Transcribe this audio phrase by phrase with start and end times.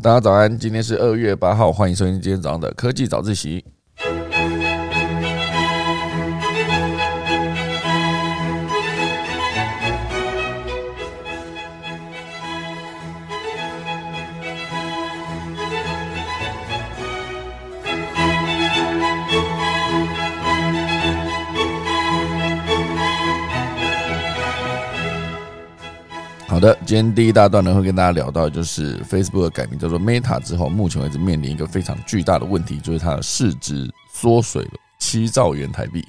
[0.00, 3.64] 大家早安，今天是二月八号，欢迎收听今天早上的科技早自习。
[26.58, 36.04] 好的，今天第一大段呢，会跟大家聊到，就是 Facebook 改名叫做 Meta 之后，目前为止面临一个非常巨大的问题，就是它的市值缩水了七兆元台币，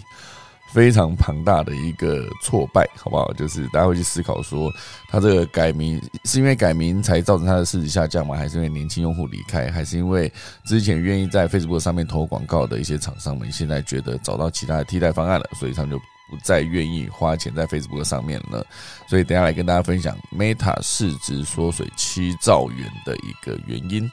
[0.73, 3.31] 非常庞大的一个挫败，好不好？
[3.33, 4.71] 就是大家会去思考说，
[5.07, 8.35] 它这个改名是因为改名才造成它的市值下降吗？
[8.35, 9.69] 还是因为年轻用户离开？
[9.69, 10.33] 还是因为
[10.65, 16.01] 之前愿意在 Facebook 上面投广告的一些厂商们，现在觉得找到其他的替代方案了，所以他们就。
[16.29, 18.65] 不再愿意花钱在 Facebook 上面了，
[19.07, 24.09] 所以等下来跟大家分享 Meta 市值缩水七兆元的一个原因。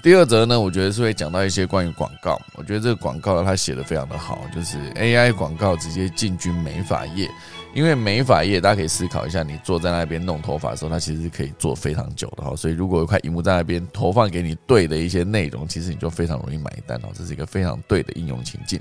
[0.00, 7.28] 第二则呢，我觉得是会讲到一些关于广告，我觉得这个广告它写的非常的好，就是 AI 广告直接进军美发业，
[7.74, 18.80] 因为美发业大家可以思考一下，你坐在那边弄头发的时候，它其实是可以做非常久的哈，所以如果有块荧幕在那边投放给你对的一些内容，其实你就非常容易买单哦，这是一个非常对的应用情境。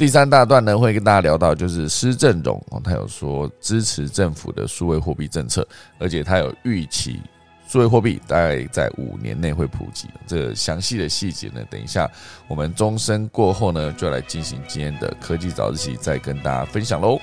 [0.00, 7.20] 第三大段呢，会跟大家聊到，就是施正荣，他有说支持政府的数位货币政策，而且他有预期
[7.68, 10.08] 数位货币大概在五年内会普及。
[10.26, 12.10] 这详细的细节呢，等一下
[12.48, 17.20] 我们钟声过后呢，就来进行今天的科技早自习，再跟大家分享喽。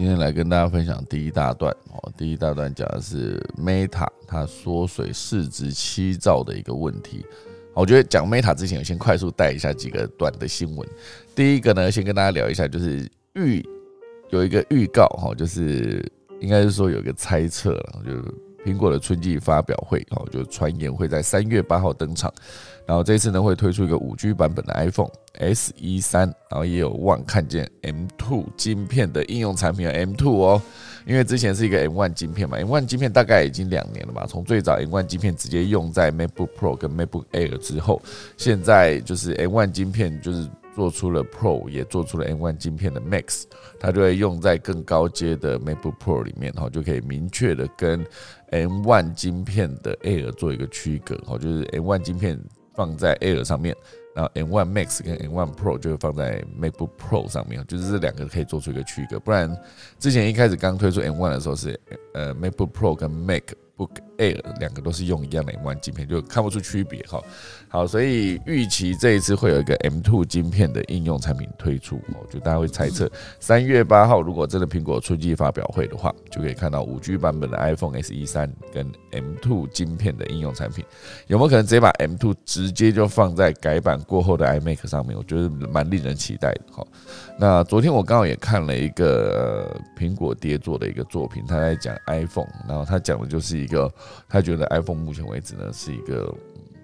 [0.00, 7.22] 今天来跟大家分享第一大段哦，第一大段讲的是 Meta 它缩水市值七兆的一个问题。
[7.74, 10.88] 我觉得讲 Meta 之前，我先快速带一下几个短的新闻。
[11.34, 13.62] 第一个呢，先跟大家聊一下，就是预
[14.30, 16.02] 有一个预告哈，就是
[16.40, 18.12] 应该是说有一个猜测了，就
[18.64, 22.32] 苹果的春季发表会哦，就传言会在三月八号登场。
[22.86, 30.62] 然后这次呢，会推出一个五 G 版本的 iPhone S E 三，然后也有望看见 M Two 晶片的应用产品 M Two 哦，
[31.06, 38.02] 因为之前是一个 M One 晶片嘛，M One 晶片大概已经两年了吧，从最早 M One 晶片直接用在 MacBook Pro 跟 MacBook Air 之后，
[38.36, 43.44] 现在就是 M One 晶片就是做出了 Pro，也做出了 M One 晶片的 Max，
[43.78, 48.04] 它就会用在更高阶的 MacBook Pro 里面，然后就可以明确的跟
[48.50, 52.40] M One 晶片的 Air 做一个区隔，哦，就是 M One 晶片。
[52.72, 53.76] 放在 Air 上面，
[54.14, 59.20] 然后 M1 Max 跟 M1 Pro 就会放在 MacBook Pro 上面，就是这两个可以做出一个区隔。
[59.20, 59.54] 不然
[59.98, 61.78] 之前一开始刚推出 M1 的时候是
[62.14, 63.42] 呃 MacBook Pro 跟 Mac
[63.76, 63.90] Book。
[64.20, 67.20] Air 两个都是用一样的 M1 镜片，就看不出区别哈。
[67.68, 80.84] 好，所以预期这一次会有一个 M2 镜片的应用产品推出我觉得大家会猜测三月八号如果真的苹果春季发表会的话，就可以看到五 G 版本的 iPhone SE 三跟 M2 镜片的应用产品，
[81.28, 85.16] 有没有可能直接把 M2 直接就放在改版过后的 iMac 上面？
[85.16, 86.86] 我觉得蛮令人期待的哈。
[87.38, 93.90] 那昨天我刚好也看了一个苹果爹做的一个作品，他在讲 iPhone，然后他讲的就是一个，
[94.28, 96.34] 他觉得 iPhone 目前为止呢是一个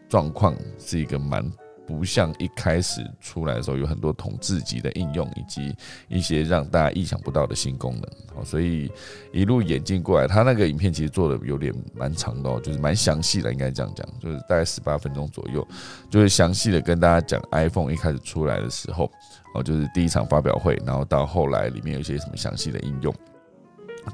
[0.09, 1.51] 状况，是一个蛮。
[1.89, 5.73] 不像一开始出来的时候有很多统治级的应用，以及
[6.09, 8.03] 一些让大家意想不到的新功能，
[8.35, 8.91] 好，所以
[9.33, 15.65] 一路演进过来，他那个影片其实做的有点蛮长的哦，就是蛮详细的，应该这样讲，就是大概十八分钟左右，
[16.11, 19.09] 就是详细的跟大家讲 iPhone 一开始出来的时候，
[19.55, 23.15] 哦，就是第一场发表会，然后到后来里面有一些什么详细的应用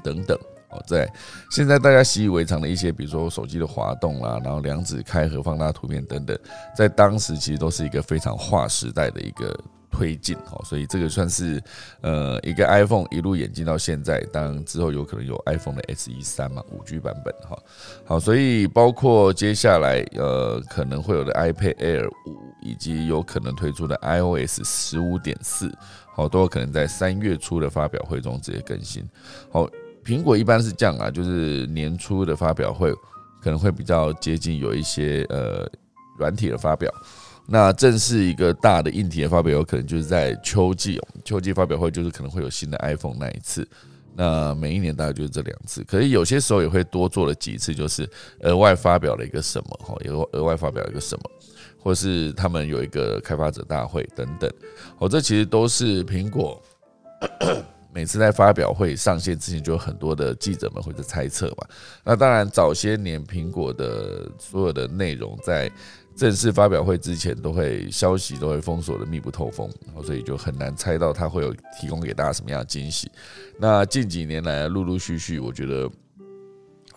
[0.03, 0.37] 等等。
[0.85, 1.11] 在
[1.51, 6.37] 现在大家习以为常的一些，比如说手机的滑动啦，然后两指开合、放大图片等等，
[6.75, 9.57] 在当时其实都是一个非常划时代的一个
[9.91, 11.61] 推进哦，所以这个算是
[12.01, 17.55] 呃一个 iPhone 一路演进到现在，当然之后有可能有 iPhone 的 SE 三嘛，五 G 版本哈。
[18.03, 25.71] 好，所以包括接下来呃可能会有的 iPad Air 五，以及有可能推出的 iOS 十五点四，
[26.15, 29.07] 好，都有可能在三月初的发表会中直接更新。
[29.51, 29.69] 好。
[30.05, 32.91] 苹果一般是这样啊，就是年初的发表会
[33.41, 35.69] 可能会比较接近有一些呃
[36.17, 36.91] 软体的发表，
[37.47, 43.67] 那正是一个大的硬体的发表，有可能就是在秋季，秋季发表会就是可能会有新的 iPhone 那一次，
[44.15, 48.07] 那每一年大概就是这两次，可是有些时候也会多做了几次，就是
[48.41, 51.23] 额外发表了一个什么哈，有额外发表一个什么，
[51.81, 54.49] 或是他们有一个开发者大会等等，
[54.99, 56.61] 哦，这其实都是苹果。
[57.93, 61.67] 每次在发表会上线之前，就有很多的记者们会在猜测嘛。
[62.03, 65.71] 那当然，早些年苹果的所有的内容在
[66.15, 73.11] 正式发表会之前，都会消息都会封锁的密不透风，然后所以就很难猜到它会有提供给大家什么样的惊喜。
[73.59, 75.89] 那近几年来，陆陆续续，我觉得。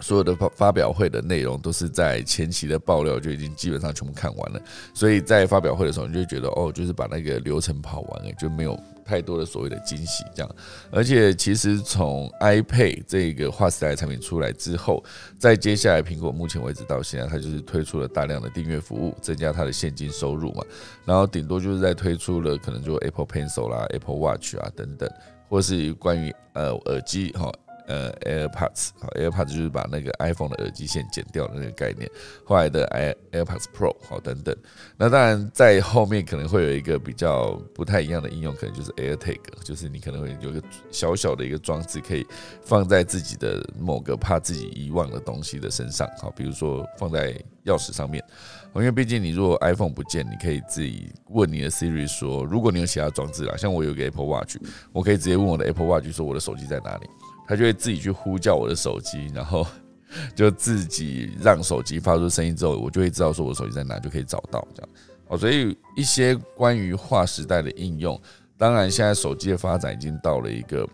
[0.01, 4.61] 所有的发发表会的内容都是在前期的爆料就已经基本上全部看完了，
[4.93, 10.57] 所以在发表会的时候，你就觉得哦，就是把那个流程跑完了，就没有太多的所谓的惊喜这样。
[10.91, 15.03] 而且其实从 iPad 这个划时代产品出来之后，
[15.39, 20.65] 在接下来苹果目前为止到现在，它就是推出了大量的订阅服务，增加它的现金收入嘛。
[21.05, 25.09] 然后顶多就是在推出了可能就 Apple Pencil 啦、Apple Watch 啊等等，
[25.49, 27.53] 或是关于呃耳机哈。
[27.87, 32.11] 呃，AirPods，好，AirPods 就是把那个 iPhone 的耳机线剪掉的那个概念。
[32.45, 34.55] 后来的 Air AirPods Pro，好，等等。
[34.97, 42.27] 那当然，在后面可能会有一个比较不太一样的应用，可能就是 AirTag，就是你可能会有一个小小的一个装置，可以
[42.63, 47.33] 放在自己的某个怕自己遗忘的东西的身上，好，比如说放在
[47.65, 48.23] 钥匙上面。
[48.75, 54.59] 因为毕竟你如果 iPhone 不见，你可以自己问你的 Siri 说，如果你有其他装置啦，像我有个 Apple Watch，
[54.93, 57.07] 我可以直接问我的 Apple Watch 说我的手机在哪里。
[57.47, 59.67] 他就会自己去呼叫我的手机，然后
[60.35, 64.89] 就自己让手机发出声音之后，我就会知道说我手机在哪，就可以找到这样。
[65.29, 68.21] 哦，所以一些关于划时代的应用，
[68.57, 70.89] 当然现在手机的发展已经到了一个，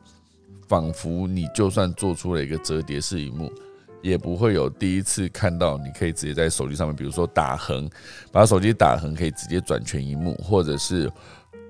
[0.67, 3.53] 仿佛你就算做出了一个折叠式荧幕，
[4.01, 7.89] 也不会有第一次看到你可以直接在手机上面，比如说打横，
[8.33, 11.11] 把手机打横可以直接转全荧幕，或者是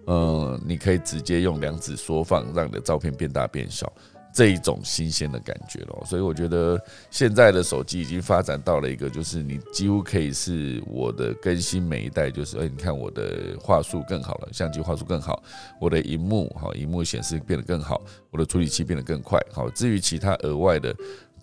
[0.06, 3.92] 嗯，你可以直接用两指缩放，让你的照片变大变小。
[4.32, 6.02] 这一种新鲜的感觉咯。
[6.06, 6.80] 所以我觉得
[7.10, 15.42] 现在的手机已经发展到了一个，就是你几乎可以是我的更新每一代，就是哎，你看我的画术更好了，相机画术更好，
[15.80, 18.00] 我的荧幕好，荧幕显示变得更好，
[18.30, 19.68] 我的处理器变得更快，好。
[19.70, 20.94] 至于其他额外的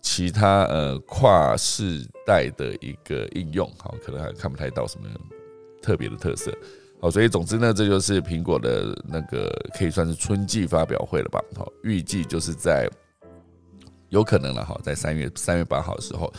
[0.01, 5.07] 其他呃跨世代的一个应用，好，可能还看不太到什么
[5.81, 6.51] 特别的特色。
[7.01, 11.41] 好，所以总之呢，这就是苹果的那个可以算是春季发表会了吧？
[11.55, 12.89] 好，预计就是在
[14.09, 16.31] 有可能了哈，在三月三月八号的时候，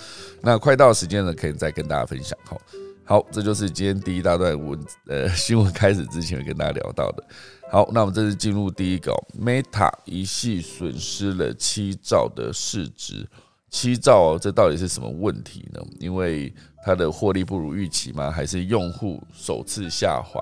[0.43, 2.39] 那快到时间了，可以再跟大家分享。
[2.45, 2.61] 好，
[3.05, 7.25] 好，这就是今天第一大段文呃 新闻开始之前跟大家聊到的。
[7.71, 13.27] 好，那我们这次进入第一个，Meta 一系损失了七兆的市值，
[13.71, 15.81] 七兆哦，这到底是什么问题呢？
[16.01, 16.53] 因为
[16.85, 18.31] 它的获利不如预期吗？
[18.31, 20.41] 还是用户首次下滑？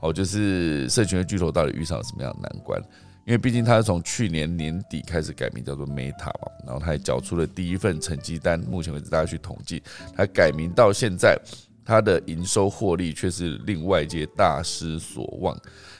[0.00, 2.80] 哦，就是社群的巨头到底遇上了什么样的难关？
[3.24, 8.58] 因为毕竟它是从去年年底开始改名叫做 Meta 嘛，然后它还缴出了第一份成绩单。
[8.60, 9.82] 目前为止，大家去统计，
[10.16, 11.38] 它改名到现在，
[11.84, 15.54] 它的营收获利却是令外界大失所望，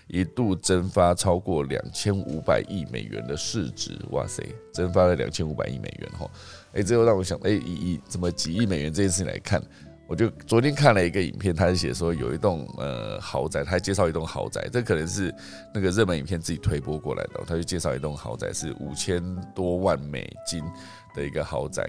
[0.09, 3.97] 一度蒸发超过两千五百亿美元的市值。
[4.11, 6.29] 哇塞，蒸发了两千五百亿美元哈！
[6.73, 9.63] 哎，这又让我想，哎，以以怎么几亿美元这件事情来看，
[10.07, 15.35] 我就昨天看了一个影片，他是写说有一栋呃豪宅，他介绍一栋豪宅，这可能是
[15.75, 19.23] 那个热门影片自己推播过来的，他就介绍一栋豪宅是五千
[19.55, 20.65] 多万美金
[21.15, 21.87] 的一个豪宅，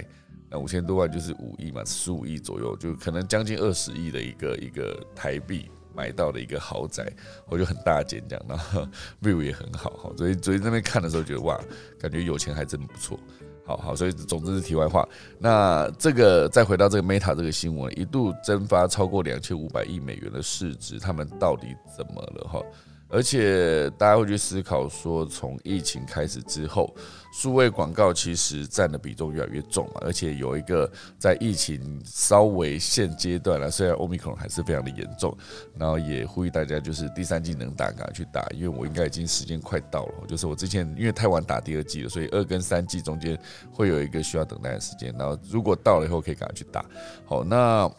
[0.50, 7.12] 那五千多万就是五亿嘛，十五亿左右，就可能将近二十亿的一个一个台币买到的一个豪宅，
[7.48, 8.88] 我就很大件这样，然后
[9.22, 11.60] view 也很好哈，所以所以那边看的时候觉得哇，
[12.00, 13.20] 感觉有钱还真不错。
[13.66, 15.08] 好好，所以总之是题外话。
[15.38, 22.48] 那这个再回到这个 Meta 这个新闻，一度蒸发超过两千五百亿美元的市值，他们到底怎么了？
[22.48, 22.62] 哈。
[23.10, 26.96] 而且大家会去思考说，从疫情开始之后，
[27.34, 29.94] 数位广告其实占的比重越来越重嘛。
[30.02, 35.36] 而且有一个在疫情稍微现阶段了，虽然 Omicron 还是非常的严重，
[35.76, 40.28] 然后也呼吁大家就是第三季能打赶快去打，因为我应该已经时间快到了。
[40.28, 43.36] 就是我之前因为太晚打第二季了，所以二跟三季中间
[43.72, 45.12] 会有一个需要等待的时间。
[45.18, 46.86] 然后如果到了以后可以赶快去打。
[47.26, 47.92] 好，那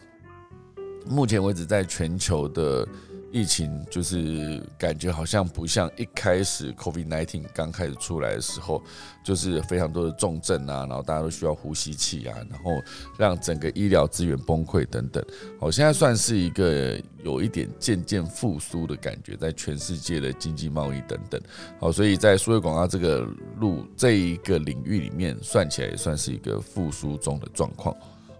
[1.05, 2.87] 目前为止在全球的。
[3.31, 8.83] 疫情就是感觉好像不像一开始 COVID-19 刚开始出来的时候，
[9.23, 12.71] 就是非常多的重症啊，然后大家都需要呼吸器啊，然后
[13.17, 15.23] 让整个医疗资源崩溃等等。
[15.59, 21.41] 好，现在算是一个有一点渐渐复苏的感觉，在全世界的经济贸易等等。
[21.79, 23.27] 好，所以在数位广告这个
[23.59, 27.95] 路这一个领域里面，算起来也算是一个复苏中的状况。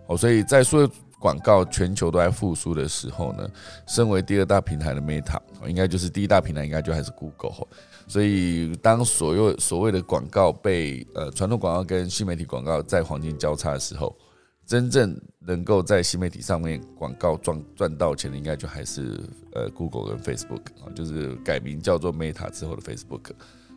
[0.08, 0.90] 好，所以在数位
[1.22, 3.48] 广告全球都在复苏的时候呢，
[3.86, 7.68] 身为第二大平台的 Meta，应该就是第一大平台，应该就还是 Google。
[8.08, 14.18] 所以当所有所谓的广告被呃传统广告跟新媒体广告在黄金交叉的时候，
[14.66, 19.20] 真正能够在新媒体上面广告赚赚到钱的，应该就还是
[19.54, 23.32] 呃 Google 跟 Facebook 啊，就是改名叫做 Meta 之后的 Facebook。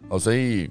[0.09, 0.71] 哦，所以。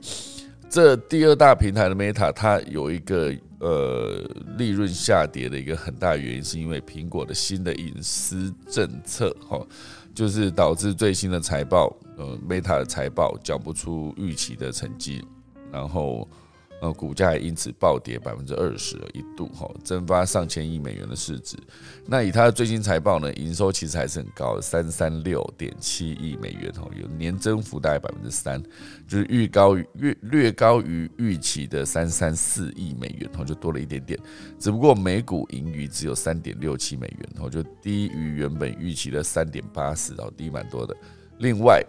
[0.70, 4.24] 这第二大平台的 Meta，它有一个呃
[4.58, 9.66] 利润下跌的一个很大原因，是因为苹果的新的隐私政策，哈，
[10.14, 15.24] 就是导致最新的财报，呃，Meta 的财报讲不出预期的成绩，
[15.72, 16.28] 然后。
[16.84, 21.56] 呃，股价也因此暴跌百分之二十，一度哈蒸发上千亿美元的市值。
[22.06, 28.62] 那以它的最新财报呢，营收其实还是很高，三三六点七亿美元哈，有年增幅大概百分之三，
[29.08, 34.20] 就是预高于略略高于预期的三三四亿美元哈，就多了一点点。
[34.60, 40.94] 只不过每股盈余只有三点六七美元哈，就低于原本预期的三点八四，然后低蛮多的。
[41.38, 41.82] 另外，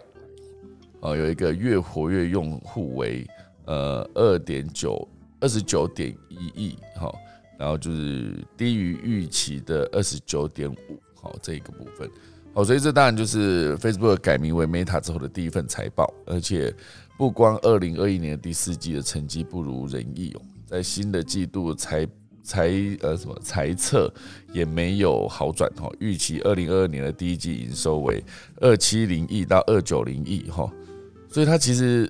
[1.01, 3.27] 呃，有一个月活跃用户为。
[3.65, 5.07] 呃，二点九
[5.39, 7.11] 二十九点一亿，哈，
[7.57, 12.07] 然后就是低于预期的二十九点五，好，这个部分，
[12.53, 16.71] 好，所以这当然就是 Facebook 改名为 Meta 之后的第一份财报，而且
[17.17, 22.07] 不光二零二一年的第四季的成绩不如人意哦，在新的季度财
[22.43, 22.69] 财
[23.01, 24.13] 呃什么财测
[24.53, 28.23] 也没有好转哈，预期二零二二年的第一季营收为
[28.61, 30.71] 二七零亿到二九零亿哈，
[31.29, 32.07] 所以它其实。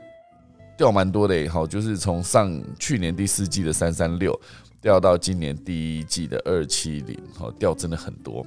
[0.77, 4.38] 掉蛮多的，好，就是从上去年第四季的三三六
[4.82, 8.46] 掉到今年第一季的二七零，好，掉真的很多，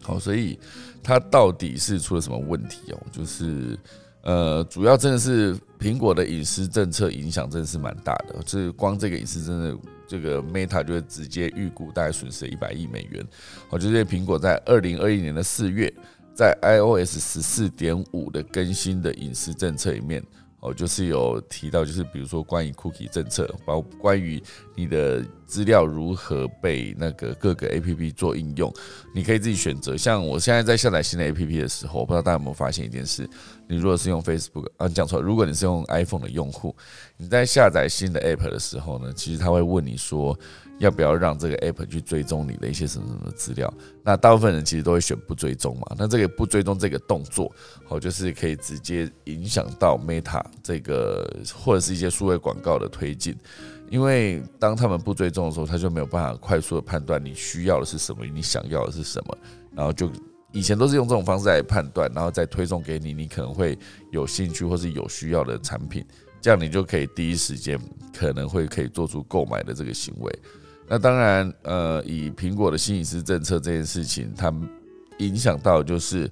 [0.00, 0.58] 好，所以
[1.02, 3.02] 它到底是出了什么问题哦？
[3.10, 3.78] 就是
[4.22, 9.76] 呃，主要真的是苹果的隐私政策影响真的是蛮大的，就是光这个隐私真的，
[10.06, 13.26] 这个 Meta 就会直接预估大概损失一百亿美元，
[13.68, 15.92] 好，就是苹果在二零二一年的四月，
[16.32, 20.22] 在 iOS 十四点五的更新的隐私政策里面。
[20.64, 24.42] 哦，就是有提到，就是比如说关于 cookie 政策，包关于
[24.74, 28.72] 你的资料如何被那个各个 A P P 做应用，
[29.14, 29.96] 你可以自己选择。
[29.96, 33.28] 像我现在在下载新的 A P P 的时候，我不知道大家有没有发现一件事：
[33.68, 36.74] 你如果是用 Facebook 啊，讲错，如果你是用 iPhone 的用户，
[37.16, 40.38] 你在下载新的 App 的时候呢，其实他会问你说。
[40.80, 43.72] 要不要让这个 app 去追踪你的一些什么什么资料？
[44.02, 45.86] 那大部分人其实都会选不追踪嘛。
[45.96, 47.50] 那这个不追踪这个动作，
[47.84, 53.36] 好，就是可以直接影响到 Meta 这个或者是一些数位广告的推进。
[53.94, 59.38] 因为当他们不追踪的时候，他就没有办法快速的判断你需要的是什么，你想要的是什么。
[59.72, 60.10] 然后就
[60.50, 63.78] 以前都是用这种方式来判断，然后再推送给你，你可能会
[64.10, 66.04] 有兴趣或是有需要的产品，
[66.40, 67.78] 这样你就可以第一时间
[68.12, 70.38] 可能会可以做出购买的这个行为。
[70.88, 74.52] 那当然，呃，以苹果的新隐私政策这件事情，它
[75.18, 76.28] 影响到就是，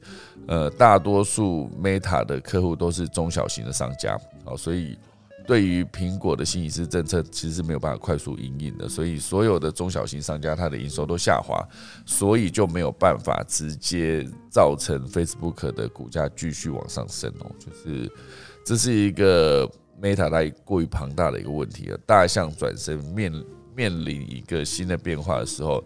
[0.49, 4.99] 呃，大多数 Meta 的客户都是中小型的商家，好，所以
[5.47, 11.63] 对于苹果的新隐私政策，其实是没有办法快速应应的，所以所有的中小型商家，它的营收都下滑，
[12.07, 18.11] 所以就没有办法直接造成 Facebook 的股价继续往上升哦，就是
[18.65, 19.71] 这是一个
[20.01, 23.33] Meta 太过于庞大的一个问题了，大象转身面。
[23.75, 25.83] 面临一个新的变化的时候，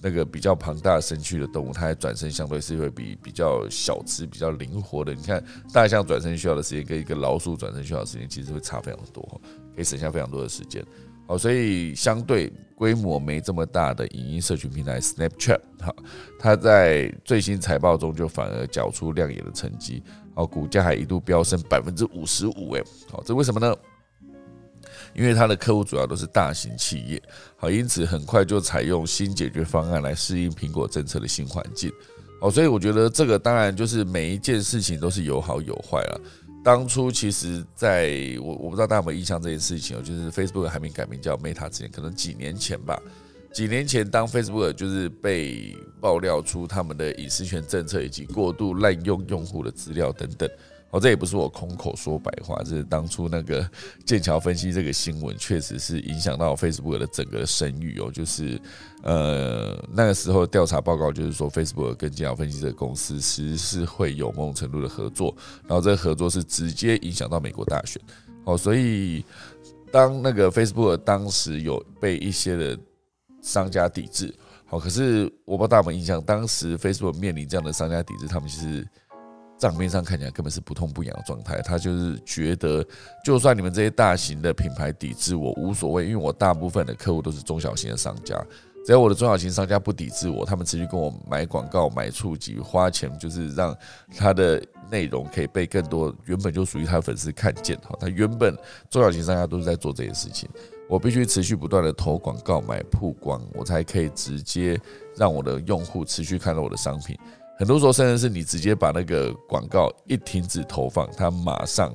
[0.00, 5.14] 那个比较庞大身躯的动物，它转身相对是会比比较小只、比较灵活的。
[5.14, 9.40] 你看，大象转身需要的时间跟一个老鼠转身需要的时间，其实会差非常多，
[9.74, 10.84] 可以省下非常多的时间。
[11.26, 15.94] 好，所以相对规模没这么大的影音社群平台 Snapchat，好，
[16.38, 20.02] 它在最新财报中就反而缴出亮眼的成绩，
[20.34, 23.76] 好，股价还一度飙升百分之五十五，哎，好，这为什么呢？
[25.18, 27.20] 因为它的客户主要都是大型企业，
[27.56, 31.92] 好，因此很快就采用新解决方案来适应苹果政策的新环境，
[32.40, 36.20] 好，所以我觉得这个当然就是每一件事情都是有好有坏了。
[36.62, 43.00] 当初其实在我我不知道大家有没有印象这件事情哦，就是 Facebook 还没改名叫 Meta 之前，可能几年前吧，
[43.52, 50.48] 几年前当 Facebook 就是被爆料出他们的隐私权政策以及过度滥用用户的资料等等。
[50.90, 53.68] 哦，这也不是我空口说白话，这是当初那个
[54.06, 58.10] 剑桥分析这个新闻，确实是影响到 Facebook 的整个声誉哦。
[58.10, 58.58] 就是
[59.02, 68.00] 呃那个时候调查报告就是说，Facebook 跟剑桥分析这个公司其实是会有某种程度的合作，然后这个合作是直接影响到美国大选。
[68.44, 69.22] 哦，所以
[69.92, 72.78] 当那个 Facebook 当时有被一些的
[73.42, 78.88] 商家抵制，好，可是我不知道大家有没有印象，当时 Facebook 面临这样的商家抵制，他们其实。
[79.58, 82.84] 账面上看起来根本是不痛不痒的状态，他就是觉得，
[83.24, 88.40] 就算你们这些大型的品牌抵制我无所谓，因为我大部分的客户都是中小型的商家，
[88.86, 93.76] 只要我的中小型商家不抵制我，他们持续跟我买广告、买触及、花钱，就是让
[94.16, 97.76] 他的内容可以被更多原本就属于他的粉丝看见。
[97.80, 98.56] 哈，他原本
[98.88, 100.48] 中小型商家都是在做这件事情，
[100.88, 104.80] 我必须持续不断的投广告、买曝光，我才可以直接
[105.16, 107.18] 让我的用户持续看到我的商品。
[107.58, 111.92] 很多时候，甚至是你直接把那个广告一停止投放，它马上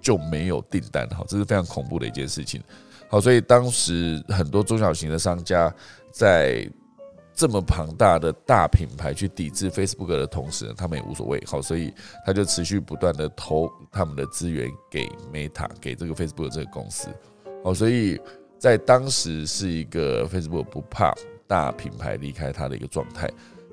[0.00, 2.62] 就没有订单，好，这是非常恐怖的一件事情。
[3.08, 5.74] 好，所以当时很多中小型的商家
[6.12, 6.70] 在
[7.34, 11.42] 这么庞大的大品牌去抵制 Facebook 的同时，他们也无所谓。
[11.46, 11.92] 好，所以
[12.24, 17.08] 他就持续不断的投他们的资源给 Meta，给这个 Facebook 这个公司。
[17.64, 18.20] 好，所以
[18.56, 21.12] 在当时是一个 Facebook 不怕
[21.48, 23.28] 大品牌离开它的一个状态。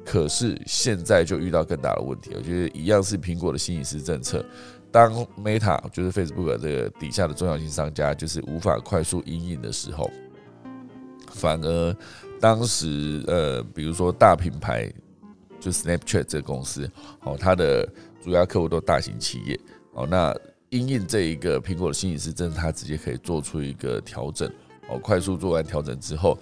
[0.06, 4.44] 可是现在就遇到更大的问题，我觉得一样是苹果的新隐私政策。
[4.92, 10.10] 当 Meta 就是 Facebook 这个底下的中小型商家就是无法快速应应的时候，
[11.32, 11.96] 反而
[12.40, 14.92] 当时呃，比如说大品牌
[15.60, 16.90] 就 Snapchat 这个公司，
[17.22, 17.88] 哦，它的
[18.24, 19.60] 主要客户都大型企业，
[19.94, 20.36] 哦，那
[20.70, 24.52] 应应这一个苹果的新隐私政策，它直接可以做出一个调整，
[24.90, 26.36] 哦，快速做完调整之后。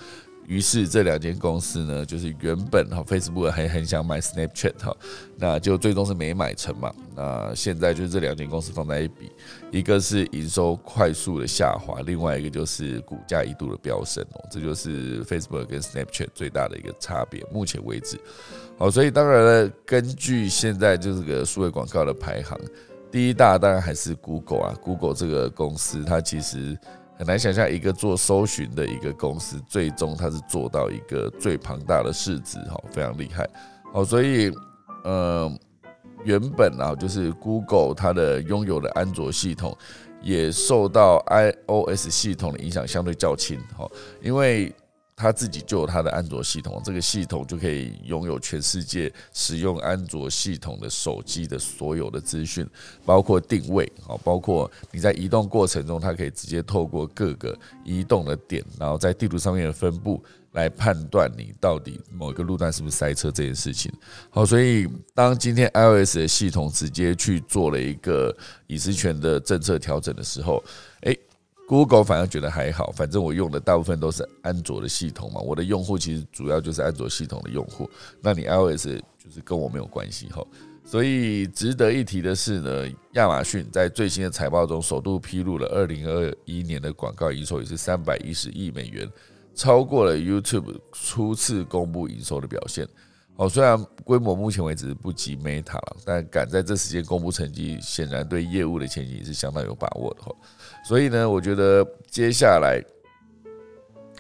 [0.48, 4.96] 于是这两间公司呢，就是原本哈 Facebook 还很想买 Snapchat 哈，
[5.36, 6.90] 那就最终是没买成嘛。
[7.14, 9.30] 那现在就是这两间公司放在一比，
[9.72, 14.48] 一个是营收快速的下滑，另外一个就是股价一度的飙升哦。
[14.50, 17.46] 这就是 Facebook 跟 Snapchat 最大的一个差别。
[17.52, 18.18] 目前为止，
[18.78, 22.58] 好，所以当然了，根据现在就是个数位广告的排行，
[23.12, 24.74] 第一大当然还是 Google 啊。
[24.82, 26.78] Google 这个公司它其实。
[27.18, 33.48] 很难想象一个做搜寻的一个公司，最终它是做到一个最庞大的市值，哈，非常厉害，
[33.92, 34.52] 好，所以，
[35.04, 35.52] 呃，
[36.24, 39.76] 原本啊，就是 Google 它的拥有的安卓系统，
[40.22, 43.90] 也受到 iOS 系统的影响相对较轻，哈，
[44.22, 44.74] 因为。
[45.20, 52.64] 他自己就有他的安卓系统，这个系统就可以拥有全世界使用安卓系统的手机的所有的资讯，
[53.04, 63.92] 包括定位，啊，包括你在移动过程中，它可以直接透过各个移动的点，然后在地图上面的分布来判断你到底某一个路段是不是塞车这件事情。
[64.30, 68.32] 好，所以当今天 iOS 的系统直接去做了一个
[68.68, 70.64] 隐私权的政策调整的时候，
[71.02, 71.20] 诶。
[71.68, 77.90] Google 反而觉得还好，反正我用的大部分都是安卓的系统嘛，我的用户其实主要就是安卓系统的用户，
[78.22, 78.86] 那你 iOS
[79.18, 80.42] 就是跟我没有关系哈。
[80.86, 89.06] 所以值得一提的是呢，亚马逊在最新的财报中首度披露了二零二一年的广告营收也是三百一十亿美元，
[89.54, 92.88] 超过了 YouTube 初次公布营收的表现。
[93.36, 100.34] 哦，虽然规模目前为止不及 Meta 了，但赶在这时间公布成绩，显然对业务的前景是相当有把握的哈。
[100.88, 102.82] 所以呢，我觉得接下来，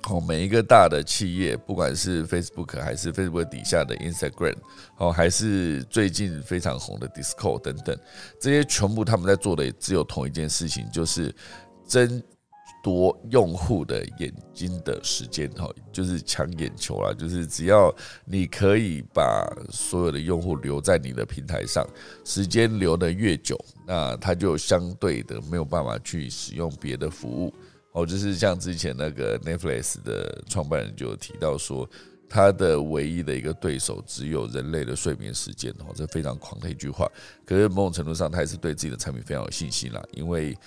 [0.09, 4.57] 哦，每一个大的企业，不管是 Facebook 还是 Facebook 底下的 Instagram，
[4.97, 7.97] 哦，还是最近非常红的 Discord 等等，
[8.37, 11.33] 这些全部他们在做的只有同一件事情，就是
[11.87, 12.21] 真。
[12.87, 17.13] 多用户的眼睛的时间，哈，就是抢眼球啦。
[17.13, 21.85] 就是只要你可以把所有的用户留在你的平台上，
[22.23, 27.53] 时间留得越久，那他就相对的没有办法去使用别的服务。
[27.91, 31.85] 哦，就是像之前那个 Netflix 的创办人就提到说，
[32.29, 35.73] 他的唯一的一个对手只有人类的睡眠时间。
[35.79, 37.05] 哦，这非常狂的一句话。
[37.45, 40.57] 可是某种程度上，他也是对自己的产品非常有信心啦，因为。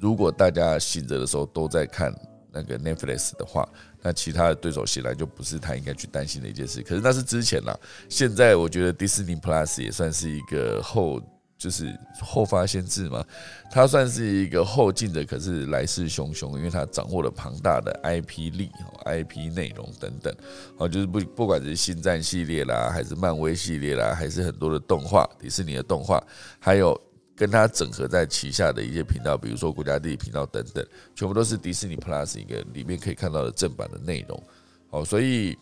[0.00, 2.12] 如果大家醒着的时候都在看
[2.50, 3.68] 那个 Netflix 的话，
[4.02, 6.82] 那其他的对手醒来就不是他应该去担心的一件事。
[6.82, 11.20] 可是那是之前啦，现在我觉得 Disney Plus 也算是一个后，
[11.58, 13.22] 就是后发先至嘛，
[13.70, 18.70] 它算是一个后进的，可是来势汹汹，因为它掌握了庞大的 IP 力、
[19.04, 20.34] IP 内容等等，
[20.78, 26.20] 哦，就是不不管是星战系列啦，还是漫威系列啦，还是很多的动画，迪士尼的动画，
[26.58, 27.00] 还有。
[27.40, 34.42] 跟它整合在旗下的一些频道，比如说国家地理频道等等，全部都是迪士尼 Plus 一个里面可以看到的正版的内容。
[34.90, 35.56] 好，所以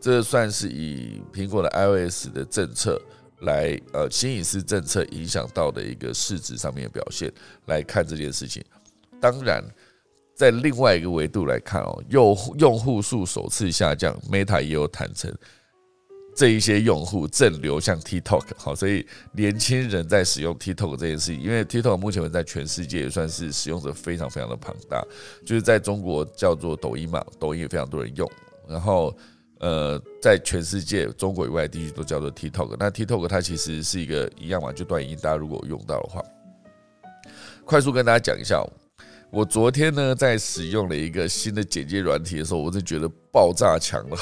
[0.00, 2.98] 这算是以苹果的 iOS 的政策
[3.40, 7.30] 来，呃，新隐私政策影响到的一个市值上面的表现
[7.66, 8.64] 来看这件事情。
[9.20, 9.62] 当然，
[10.34, 15.30] 在另外一个维度来看哦，用用户数首次下降，Meta 也有坦诚。
[16.38, 25.04] 这一些用户正流向 TikTok，好，所以年轻人在使用 TikTok 这件事情，因为 TikTok 目前在全世界也算是使用者非常非常的庞大，
[25.44, 28.30] 就是在中国叫做抖音嘛，抖音也非常多人用，
[28.68, 29.12] 然后
[29.58, 36.22] 呃，在全世界中国以外地区都叫做 TikTok，那 TikTok 它其实是一个一样嘛，就短音，大家如果用到的话，
[37.64, 38.64] 快速跟大家讲一下，
[39.32, 44.16] 我昨天呢在使用了一个新的剪接软体的时候，我是觉得爆炸强了。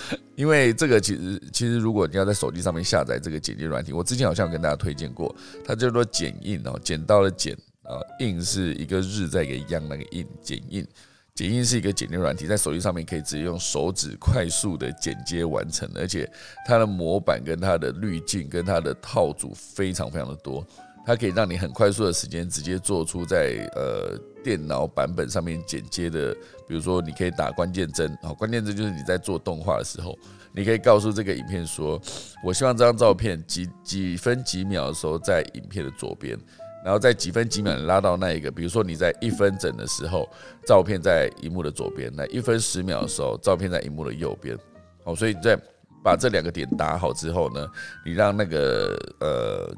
[0.36, 10.86] 因为这个其实其实，如果你要在手机上面下载这个剪辑软体，我之前好像跟大家推荐过，它叫做剪映哦，剪刀的剪啊，映是一个日在一个样那个映，剪映，
[11.34, 16.30] 剪映是一个剪辑软体，在手机上面可以直接用手指快速的剪接完成，而且
[16.66, 20.66] 它的模板跟它的滤镜跟它的套组非常非常的多。
[21.06, 26.34] 它可以让你很快速的时间直接做出在呃电脑版本上面剪接的，
[26.66, 30.18] 比如说你可以打关键帧，好，关键帧就是你在做动画的时候，
[30.52, 32.00] 你可以告诉这个影片说，
[32.44, 36.36] 我希望这张照片几几分几秒的时候在影片的左边。
[36.84, 40.28] 然后在几分几秒拉到那一个，比如说你在一分整的时候，
[40.64, 44.56] 照片在荧幕的左边；那一分十秒的时候，照片在荧幕的右边。
[45.04, 45.58] 好，所以在
[46.04, 47.66] 把这两个点打好之后呢，
[48.04, 49.74] 你让那个呃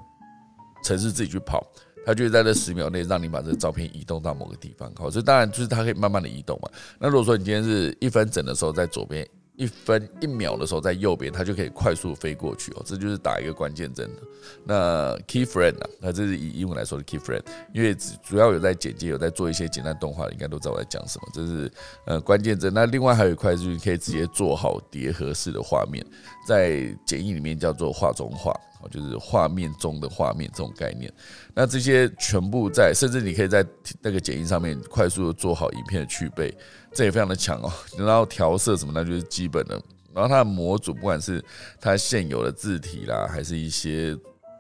[0.89, 1.67] 城市自己去跑，
[2.07, 4.91] 它就会在这十秒内让你把这个照片移动到某个地方。
[4.97, 6.71] 好，所以当然就是它可以慢慢的移动嘛。
[6.99, 9.29] 那如果说你今天是一分整的时候在左边。
[9.59, 12.83] 一分一秒的时候，在右边，它就可以快速飞过去哦。
[12.87, 14.23] 这就是打一个关键帧的。
[14.65, 17.43] 那 key frame 啊，那这是以英文来说的 key frame，
[17.75, 17.93] 因为
[18.23, 21.29] 主要有在剪接，有在做一些简单动画，应该都知道我在讲什么。
[21.35, 21.71] 这是
[22.07, 22.73] 呃关键帧。
[22.73, 26.07] 那另外还有一块就是可以直接做好叠合式的画面，
[26.47, 28.55] 在剪映里面叫做画中画。
[28.81, 31.13] 哦，就是画面中的画面这种概念。
[31.53, 33.67] 那这些全部在，甚至你可以在
[34.01, 36.57] 那个剪映上面快速的做好影片的去背，
[36.93, 37.73] 这也非常的强哦。
[37.97, 39.81] 然后调色什么，那就是基本的。
[40.15, 41.45] 然后它的模组，不管是
[41.81, 44.17] 它现有的字体啦，还是一些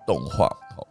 [0.07, 0.87] 动画，哦，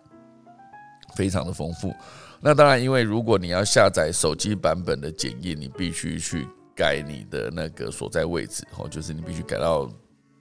[1.16, 1.94] 非常的丰富。
[2.42, 9.90] 那当然，因为如果你要下载手机版本的剪映，你必须去改你的那个所在位置，哦，就是你必须改到。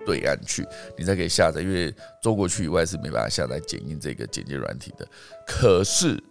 [0.05, 0.65] 对岸去，
[0.97, 5.05] 你才可以下载，因为中国区以外是没办法下载剪映这个剪接软体的。
[5.45, 6.23] 可是，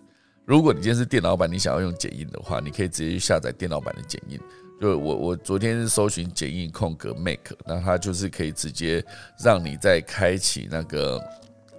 [0.45, 4.39] 如果你今天是电脑版，你想要用剪映的话，你可以直接去下载电脑版的剪映。
[4.79, 9.03] 就我我昨天是搜寻剪映空格 Make，那它就是可以直接
[9.43, 11.19] 让你在开启那个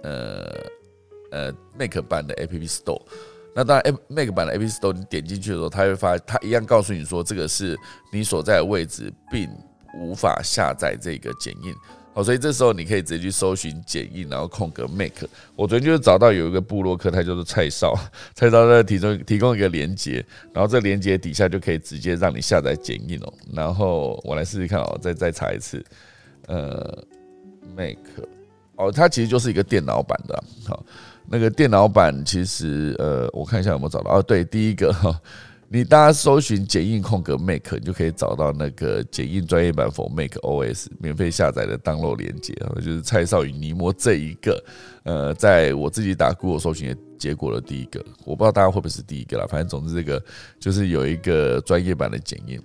[0.03, 0.65] 呃
[1.31, 3.01] 呃 Make 版的 App Store。
[3.55, 7.77] 那当然，Make 版的 App Store 你点进去的时候，它会发，它一样告诉你说这个是
[8.11, 9.49] 你所在的位置，并。
[9.99, 11.73] 无法下载这个剪映，
[12.17, 15.29] 好，所以这时候你可以直接去搜寻剪映，然后空格 make。
[15.55, 17.93] 我昨天就是找到有一个部落客，他叫做蔡少，
[18.33, 23.31] 蔡少在提供提供一个连接，然后这连接底下就可以直接让你下载剪映哦。
[23.53, 25.85] 然后我来试试看哦，再再查一次，
[26.47, 27.05] 呃
[27.75, 27.99] ，make，
[28.77, 30.83] 哦，它其实就是一个电脑版的，好，
[31.27, 35.21] 那个电脑版其实呃，我看一下有没有找到，哦，对，第一个哈。
[35.69, 44.63] 你大家搜寻剪映空格 Make，你就可以找到那个剪映专业版 For Make OS 免费下载的 download 连接啊，就是蔡少宇尼摩这一个，
[45.03, 50.23] 呃，在我自己打 Google 搜寻的结果的第一个，我不知道大家会不会是第一个啦，反正总之这个
[50.57, 52.61] 就是有一个专业版的剪映。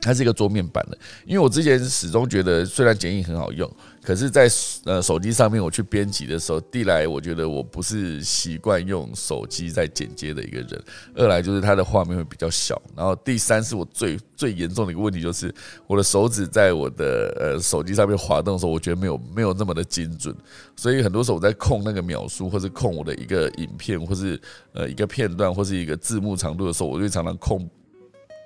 [0.00, 0.96] 它是一个桌面版的，
[1.26, 3.68] 因为我之前始终觉得，虽然剪映很好用，
[4.08, 4.48] 可是，在
[4.86, 10.82] 呃手机上面我去编辑的时候，第一来我觉得我不是习惯用手机在剪接的一个人，
[11.14, 15.54] 二来就是它的画面会比较小，然后第三是我最最严重的一个问题就是
[15.86, 20.34] 我的手指在我的呃手机上面滑动的时候，我觉得没有没有那么的精准，
[20.74, 24.40] 所以很多时候我在控那个秒数，或是控我的一个影片，或是
[24.72, 27.68] 呃一个片段，或是一个字幕长度的时候，我就常常控。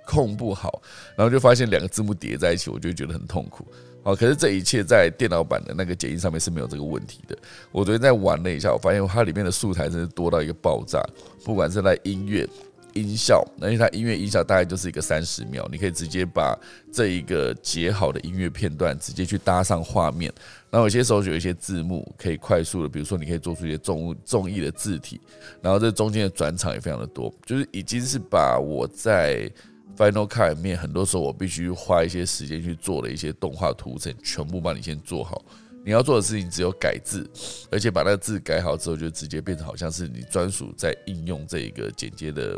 [0.04, 0.82] 控不好，
[1.16, 3.64] 然后就发现两个字幕叠在一起，我就觉得很痛苦。
[4.04, 7.38] 哦，可是这一切在电脑版的那个剪映上面是没有这个问题的。
[7.70, 11.00] 我昨天在玩了一下，我发现它里面的素材真是多到一个爆炸。
[11.44, 12.48] 不管是在音乐、
[12.94, 16.58] 音效，而且它音乐音效大概就是一个三十秒，你可以直接把
[16.92, 20.32] 这一个截好的音乐片段直接去搭上画面。
[20.68, 25.20] 然后有些时候有一些字幕可以快速的，比如说你可以做出一些重重义的字体，
[25.60, 29.48] 然后这中间的转场也非常的多，就是已经是把我在
[29.96, 35.44] Final Cut 里面，很多时候我必须花一些时间去做的一些动画图层，全部帮你先做好。
[35.84, 37.28] 你要做的事情只有改字，
[37.70, 42.56] 而且把那个字改好之后，就直接变成好像是你专属在应用这一个剪接的，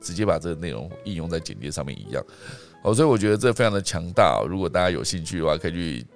[0.00, 2.22] 直接把这个内容应用在剪接上面一样。
[2.82, 4.44] 好，所以我觉得这非常的强大。
[4.48, 6.06] 如果大家有兴趣的话，可以去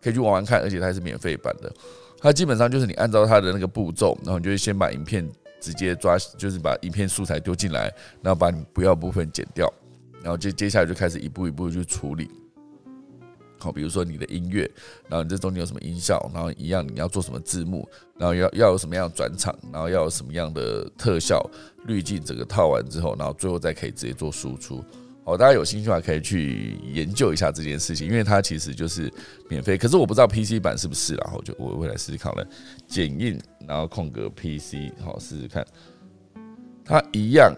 [0.00, 1.72] 可以去玩玩看，而且它是免费版的。
[2.18, 5.28] 它基本上就是你按照它的那个步骤，然后你就先把影片
[5.60, 9.70] 直接抓，就是把影片素材丢进来，然后把你不要部分剪掉。
[10.22, 12.28] 然后接接下来就开始一步一步去处理，
[13.58, 14.70] 好，比如说你的音乐，
[15.08, 21.44] 然后你这中间有什么音效，然后一样你要做什么字幕，然后要要有什么样转场，然后要有什么样的特效
[21.86, 24.84] 滤镜，整个套完之后，然后最后再可以直接做输出。
[25.24, 29.12] 好，大家有兴趣的话可以去研究一下这件事情，因为它其实就是
[29.48, 32.46] 免费，可是我不知道 PC 版是不是，然后就我会来试试看了，
[32.86, 35.66] 剪映，然后空格 PC，好试试看，
[36.84, 37.52] 它一样。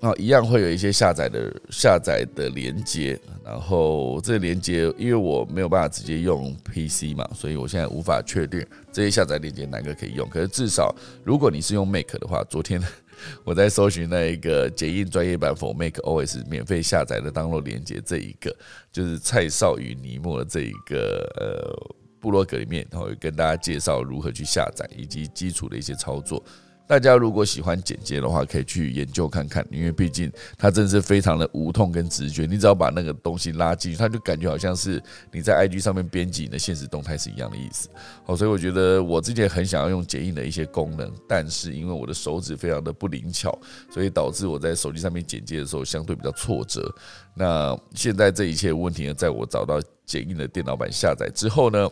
[0.00, 10.28] 啊，一样会有一些下载的下载的连接，然后这个连接因为我没有办法直接用 PC 嘛，所以我现在无法确定这些下载连接哪个可以用。
[10.28, 12.80] 可是至少如果你是用 Make 的话，昨天
[13.42, 18.56] 我在搜寻那一个剪映专业版 For Make OS 免费下载的当 d 连接，这一个
[18.92, 26.40] 就是蔡少与尼莫的这一个呃部落格里面，然后跟大家介绍如何去下载以及基础的一些操作。
[26.88, 32.46] 大家如果喜欢剪接的话，可以去研究看看，因为毕竟它真是非常的无痛跟直觉。
[32.46, 37.90] 你只要把那个东西拉进去，它就感觉好像是你在 IG 上面编辑你的现实动态是一样的意思。
[38.24, 43.56] 好，所以我觉得我之前很想要用剪映的一些功能，但是因为我的手指非常的不灵巧，
[43.90, 46.90] 所以导致我在手机上面剪接的时候相对比较挫折。
[47.34, 51.86] 那现在这一切问题呢，在我找到剪映的电脑版下载之后呢，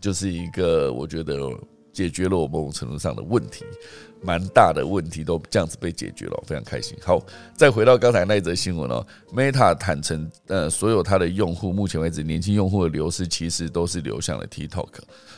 [0.00, 1.52] 就是一个我觉得。
[1.98, 3.64] 解决了我某种程度上的问题，
[4.22, 6.96] 蛮大的问题都这样子被解决了，非常开心。
[7.02, 7.20] 好，
[7.56, 14.86] 再回到刚才那一则新闻哦，Meta 坦诚，呃，所有它的用户，目前为止年轻用户的流失其实都是流向了 TikTok，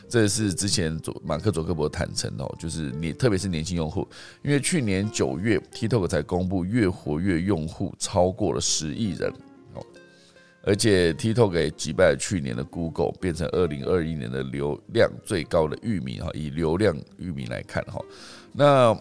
[0.07, 4.07] 这是之前佐马克佐克伯坦诚哦，就是你特别是年轻用户，
[4.43, 9.33] 因为去年九月 TikTok 才公布月活跃用户超过了十亿人。
[10.63, 16.31] 而且 TikTok 给击败了去年的 Google，变成二零二一年的流量最高的域名哈。
[16.35, 17.99] 以流量域名来看哈，
[18.53, 18.95] 那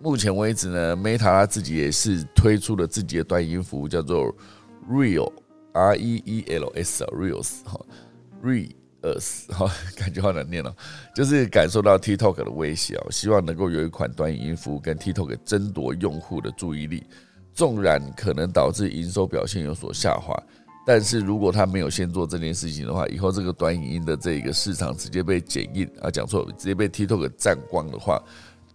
[0.00, 4.34] 目前为止呢，Meta 它自己也是推出了自己的短音服务，叫做
[4.88, 5.32] Real
[5.72, 7.80] R E E L S Reals 哈
[8.42, 10.72] ，Reals 哈， 感觉好难念哦，
[11.14, 17.02] 就是感受到 TikTok 的威胁哦，希望能够有一款短音服务跟 TikTok 争夺用户的注意力，
[17.52, 20.40] 纵然可能导致营收表现有所下滑。
[20.86, 28.22] 但是如果他没有先做这件事情的话，以后这个短影音的这个市场直接被剪映啊，讲错，直接被 TikTok 占光的话，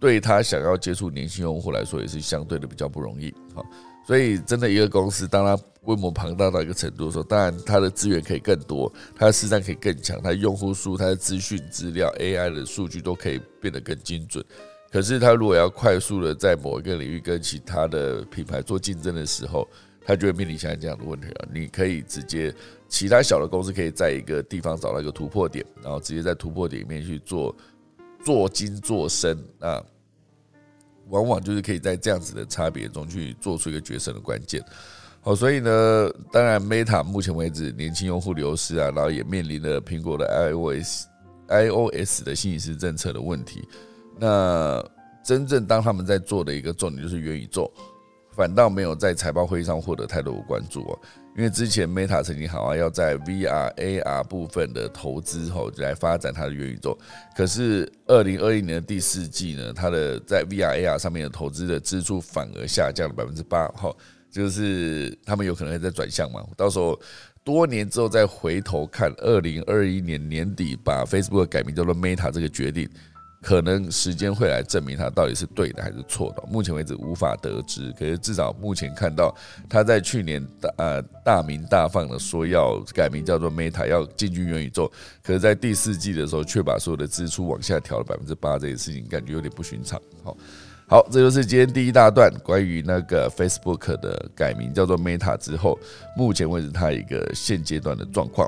[0.00, 3.62] 对他想要接触年轻用户来说也是相对的比较不容易啊。
[4.04, 14.44] 所以真的一个公司，当它规模庞大到一个程度的时候，当然它的资源可以更多，它的市场可以更强，它用户数、它的资讯资料、AI 的数据都可以变得更精准。
[14.90, 19.68] 可是它如果要快速的在某一个领域跟其他的品牌做竞争的时候，
[20.10, 21.48] 他就会面临现在这样的问题啊！
[21.54, 22.52] 你可以直接，
[22.88, 27.54] 其他小的公司可以在一个地方找到一个突破点，然后直接在突破点里面去做
[28.24, 29.80] 做精做深啊，
[31.10, 34.60] 往往就是可以在这样子的差别中去做出一个决胜的关键。
[35.20, 41.06] 好，所以呢，当然 Meta 目前为止年轻用户流失啊，然后也面临了苹果的 iOS
[41.46, 43.62] iOS 的新隐私政策的问题。
[44.18, 44.84] 那
[45.24, 47.72] 真正当他们在做的一个重点就是元宇宙。
[48.32, 50.98] 反倒没有在财报会议上获得太多的关注哦，
[51.36, 56.96] 因为之前 Meta 曾经好啊要在 VR AR 部分的投资后来发展它的元宇宙，
[57.36, 63.94] 可是二零二一年的第四季呢，它的在 VR AR 上面的投资的支出反而下降了百分之八，哈，
[64.30, 66.98] 就是他们有可能会在转向嘛，到时候
[67.42, 72.88] 多年之后再回头看二零二一年年底把 Facebook 改名叫做 Meta 这个决定。
[73.42, 77.90] 可能时间会来证明他到底是对的还是错的，目前为止无法得知。
[77.98, 79.34] 可是至少目前看到
[79.68, 84.90] 他在去年大呃大名大放的说要改名叫做 Meta，要进军元宇宙，
[85.22, 89.98] 可是，在第四季的时候却把所有的支出往下调了百分之八，这件事情感觉有点不寻常。
[90.22, 90.36] 好，
[90.86, 95.78] 好，这就是今天第一大段关于那个 Facebook 的改名叫做 Meta 之后，
[96.14, 98.46] 目前为止它一个现阶段的状况。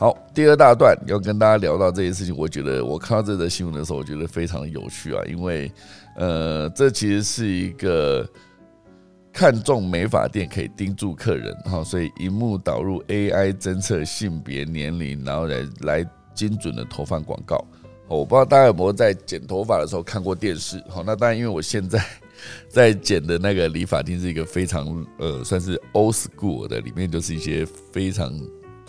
[0.00, 5.70] 好，第二大段要跟大家聊到这件事情，我觉得我看到这则新闻的时候，我觉得非常有趣啊，因为
[6.16, 8.26] 呃，这其实是一个
[9.30, 17.62] 看中美发店可以盯住客人哈，所以荧幕导入 AI 侦测性别年龄，然后来来精准的投放广告。
[18.08, 20.82] 我不知道大家有没有在剪头发的时候看过电视？
[20.88, 22.02] 好，那当然，因为我现在
[22.70, 28.32] 在剪的那个理发厅是一个非常呃，算是 old school 的，里面就是一些非常。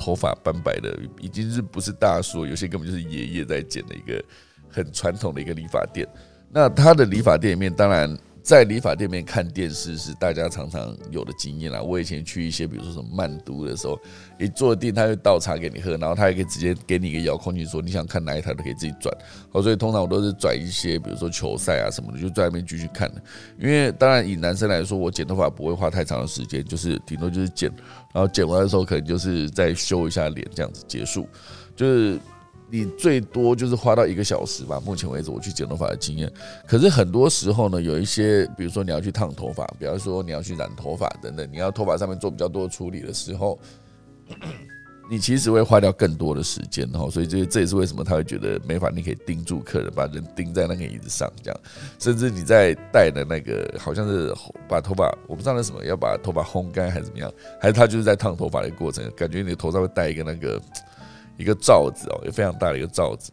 [0.01, 4.23] 头发斑白的已经是不是大叔，有些根本就是爷爷在剪的一个
[4.67, 6.07] 很传统的一个理发店。
[6.49, 8.17] 那他的理发店里面，当然。
[8.43, 11.81] 在理发店面看电视是大家常常有的经验啦。
[11.81, 13.99] 我以前去一些，比如说什么曼都的时候，
[14.39, 19.15] 一坐定他会倒茶给你喝，然后他还可以直接给你一个遥控器，说你想看哪一台都可以自己转。
[19.51, 23.21] 好，所以通常我都是转一些，比如说球赛啊什么的，就在那边继续看的。
[23.59, 27.71] 因为当然以男生来说，我剪头发不会花太长的时间，就是顶多就是剪，
[28.13, 31.27] 然后剪完的时候可能就是再修一下脸这样子结束，
[31.75, 32.19] 就是。
[32.71, 34.81] 你最多就是花到一个小时吧。
[34.85, 36.31] 目前为止，我去剪头发的经验，
[36.65, 43.59] 可是很多时候呢，有一些，比如说你要去烫头发，比方说你要去染头发等等，你要头发上面做比较多处理的时候，
[45.11, 47.09] 你其实会花掉更多的时间哈。
[47.09, 51.59] 所以这这也是为什么他会觉得没法，你可以盯住客人，把人盯在那个椅子上这样，
[51.99, 54.33] 甚至你在戴的那个好像是
[54.69, 57.29] 把头发，我不知道那什么，要把头发烘干还是怎么样，
[57.59, 60.57] 还是他就是在烫头发的过程，感觉你的头上会戴一个那个。
[61.41, 63.31] 一个罩子哦，也非常大的一个罩子。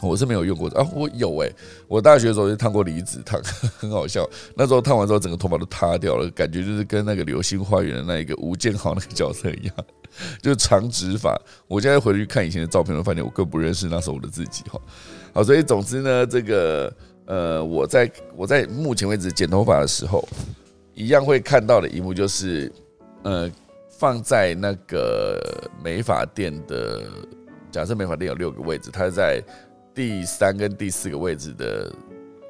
[0.00, 1.50] 我是没有用过的啊，我有哎，
[1.88, 3.40] 我大学的时候就烫过离子烫，
[3.78, 4.24] 很好笑。
[4.54, 9.74] 那时候烫完之后，整个头发都塌掉了，感觉就是跟那个《流星花园》的那一个吴建豪那个角色一样，
[10.40, 11.36] 就是长直发。
[11.66, 14.80] 我现在回去看以前的照片，我发现我更不认识那时候我的自己哈。
[15.32, 16.92] 好，所以总之呢，这个
[17.26, 20.26] 呃，我在我在目前为止剪头发的时候，
[20.94, 22.72] 一样会看到的一幕就是，
[23.24, 23.50] 呃，
[23.98, 27.02] 放在那个美发店的，
[27.70, 29.42] 假设美发店有六个位置，它在。
[29.94, 31.92] 第三跟第四个位置的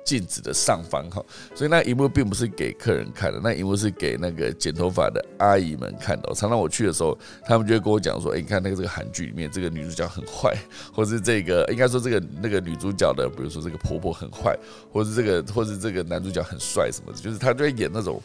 [0.05, 6.29] 镜子的上方哈，所以那一幕并不是给客人看的，那一幕是给那个剪头发的阿姨们看的。
[6.35, 10.55] 常常我去的时候，他们就会跟我讲说：“哎，你看那个这个韩剧里面这个女主角很坏，
[10.93, 14.55] 或是这个应该说这个那个女主角的，比如说这个婆婆很坏，
[14.93, 18.21] 或是这个或是这个男主角很帅什么的，就是他就会演那种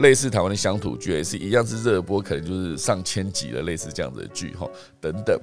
[0.00, 4.68] 类似台湾的乡土剧，也是一样是热播，可能就是上千集的类似这样子的剧哈
[5.00, 5.40] 等等。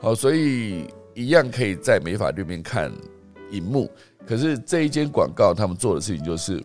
[0.00, 0.86] 好，所以。
[1.14, 2.92] 一样可以在美法对面看
[3.50, 3.90] 荧幕，
[4.24, 6.62] 可是这一间广告他们做的事情就是，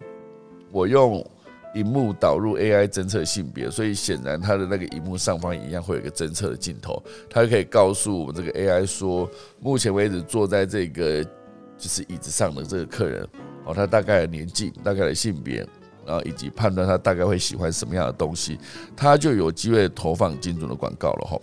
[0.71, 1.25] 我用
[1.73, 7.01] 荧幕导入 AI 侦测性别，所以显然它的那个荧幕上方一样会有一个侦测的镜头，
[7.31, 9.27] 它可以告诉我们这个 AI 说，
[9.59, 13.27] 目前为止坐在这个就是椅子上的这个客人
[13.65, 15.67] 哦，他大概的年纪、大概的性别，
[16.05, 18.59] 然后以及判断他大概会喜欢什么样的东西，
[18.95, 21.39] 他就有机会投放精准的广告了哈。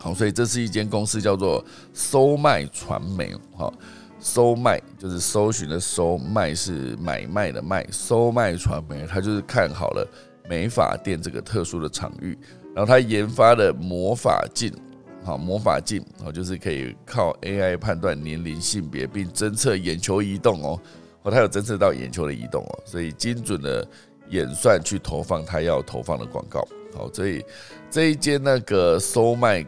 [0.00, 3.72] 好，所以这是一间公司叫做搜卖传媒，哈，
[4.18, 10.04] 搜卖就是搜寻的搜，卖是买卖的卖，搜卖传媒，它就是看好了
[10.48, 12.36] 美发店这个特殊的场域，
[12.74, 14.72] 然后它研发的魔法镜，
[15.22, 20.80] 好，魔法镜，哦，就是可以靠 AI 判断年龄、性别，并侦测眼球移动哦，
[21.22, 23.86] 哦，它有侦测到眼球的移动哦，所以精准的
[24.30, 27.44] 演算去投放它要投放的广告，好，所以
[27.90, 29.64] 这一间那个搜卖。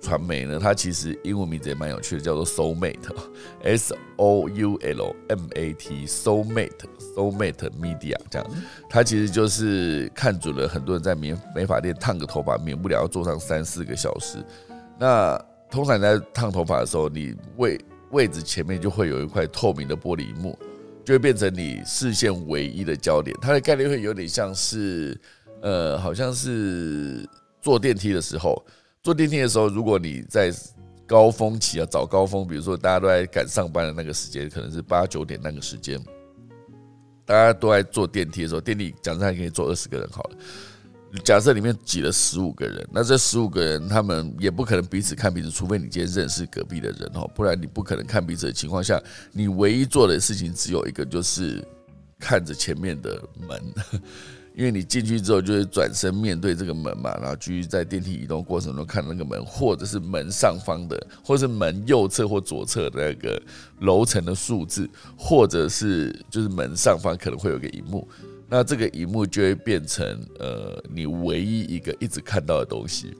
[0.00, 8.48] 传媒呢，它其实英文名字也蛮有趣的，叫做 Soulmate，S O U L M A T，Soulmate，Soulmate Media 这样，
[8.88, 14.38] 它其实就是看准了很多人在美美发店烫个头发，免不了要坐上三四个小时。
[15.00, 15.36] 那
[15.68, 17.76] 通常在烫头发的时候，你位
[18.12, 20.56] 位置前面就会有一块透明的玻璃幕，
[21.08, 23.34] 就会变成你视线唯一的焦点。
[23.40, 25.18] 它的概率会有点像是，
[25.62, 27.26] 呃，好像是
[27.62, 28.62] 坐电梯的时候。
[29.02, 30.52] 坐电梯的时候，如果你在
[31.06, 35.98] 高峰期啊，早高峰，比如说大家都在赶上班的那个时间，可能是八九点那个时间，
[37.24, 40.36] 大家都在坐电梯的时候，电梯假设还可以坐二十个人好了，
[41.24, 49.00] 假设里面挤了十五个人，那这十五个人他们也不可能彼此看彼此，除非你今天认识隔壁的人哦，不然你不可能看彼此的情况下，
[49.32, 51.66] 你唯一做的事情只有一个，就是
[52.18, 53.62] 看着前面的门。
[54.54, 63.40] 因为你进去之后，就会转身面对这个门嘛，然后继续在电梯移动过程中看那个门，或者是门上方的，或是门右侧或左侧的那个
[63.82, 68.08] 楼层的数字，或者是就是门上方可能会有个荧幕，
[68.48, 70.04] 那这个荧幕就会变成
[70.38, 73.16] 呃你唯一一个一直看到的东西。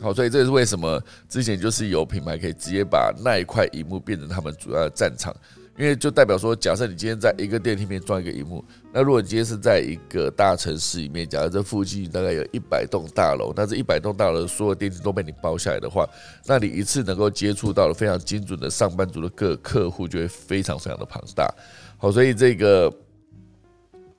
[0.00, 5.34] 好，所以这是为什么之前就是有品牌可以直接把那一块荧幕变成他们主要的战场。
[5.78, 8.62] 因为就代表说，假设你今天在一个电梯里面装一个荧幕，
[8.92, 16.06] 那如果你今天是在一个大城市里面，假设这附近大概有一百栋大楼，那这一百栋大楼所有电梯都被你包下来的话，
[16.44, 21.50] 那你一次能够接触到的非常精准的上班族的各客户就会非常非常的庞大。
[21.96, 22.92] 好，所以这个，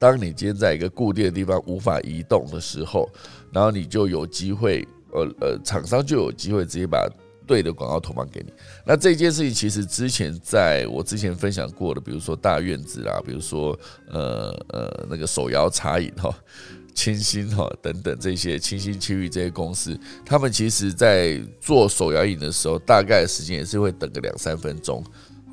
[0.04, 3.10] 当你今天在一个固定的地方无法移动的时候，
[3.54, 7.08] 然后你就有机会，呃呃，厂商就有机会直接把。
[7.46, 8.54] 对的广告投放给你，
[8.86, 16.34] 那这件事情其实之前在我之前分享过的，比如说大院子啊，比如说呃呃那个手摇茶饮哈、
[16.96, 25.04] 清新哈等等这些清新区域这些公司，他们其实在做手摇饮的时候，大概时间也是会等个两三分钟。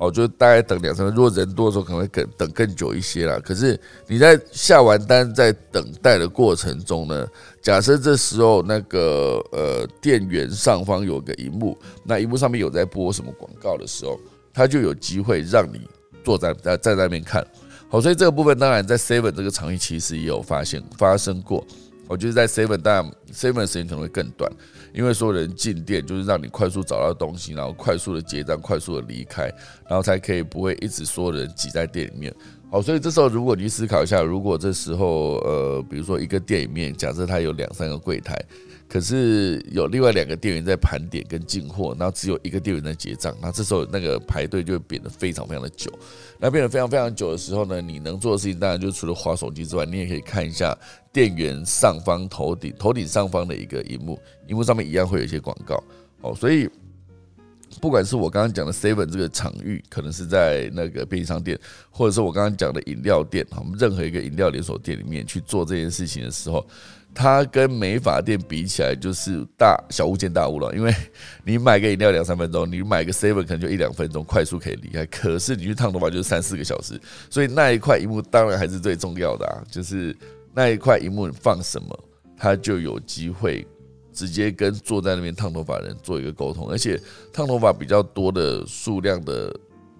[0.01, 3.39] 哦，就大概等两三分，如果人多的时候，可能会更等更久一些啦。
[3.45, 7.27] 可是你在下完单，在等待的过程中呢，
[7.61, 14.19] 假设这时候那个呃店员上方有个荧幕，那荧幕上面有在播什么广告的时候，
[14.51, 15.87] 他就有机会让你
[16.23, 17.45] 坐在在在那边看。
[17.87, 21.63] 好，所以这个部分当然在 Seven 这个场域其实也有发现发生过。
[22.11, 24.51] 我觉得在 Seven 但 Seven 时间可能会更短。
[24.93, 29.43] 因为所有人进店就是让你快速找到东西，然后快速的结账，快速的离开，
[29.87, 32.35] 然后才可以不会一直所有人挤在店里面。
[32.69, 38.37] 好，所以这时候如果你思考一下，如果这时候呃，比如说一个店里面，假设它有两三个柜台。
[38.91, 45.89] 可是有另外两个店员在盘点跟进货，然后只有一个店员在结账，那这时候那个排队就会变得非常非常的久。
[46.37, 50.77] 那变得非常非常久的时候呢，你能做的事情当然就除了划手机之外，你也可以看一下
[51.13, 55.81] 店员上方头顶头顶上方的一个荧幕，荧幕上面一样会有一些广告。
[56.19, 56.69] 哦，所以
[57.79, 61.57] 不管是我刚刚讲的 Seven 这个场域，可能是在那个便利商店，
[61.89, 66.67] 或者是我刚刚讲的饮料店，我们任何一个饮料连锁店里面去做这件事情的时候，
[67.13, 70.73] 它跟美发店比起来就是大小巫见大巫了。
[70.75, 70.93] 因为
[71.43, 75.05] 你买个饮料两三分钟，你买个 Seven 可能就一两分钟，快速可以离开。
[75.05, 76.99] 可是你去烫头发就是三四个小时，
[77.29, 80.15] 所以那一块荧幕当然还是最重要的啊，就是
[80.53, 81.99] 那一块荧幕你放什么，
[82.37, 83.67] 它就有机会。
[84.13, 87.01] 直接跟坐在那边烫头发的人做一个沟通，而且
[87.31, 89.57] 烫头发比较多的数量的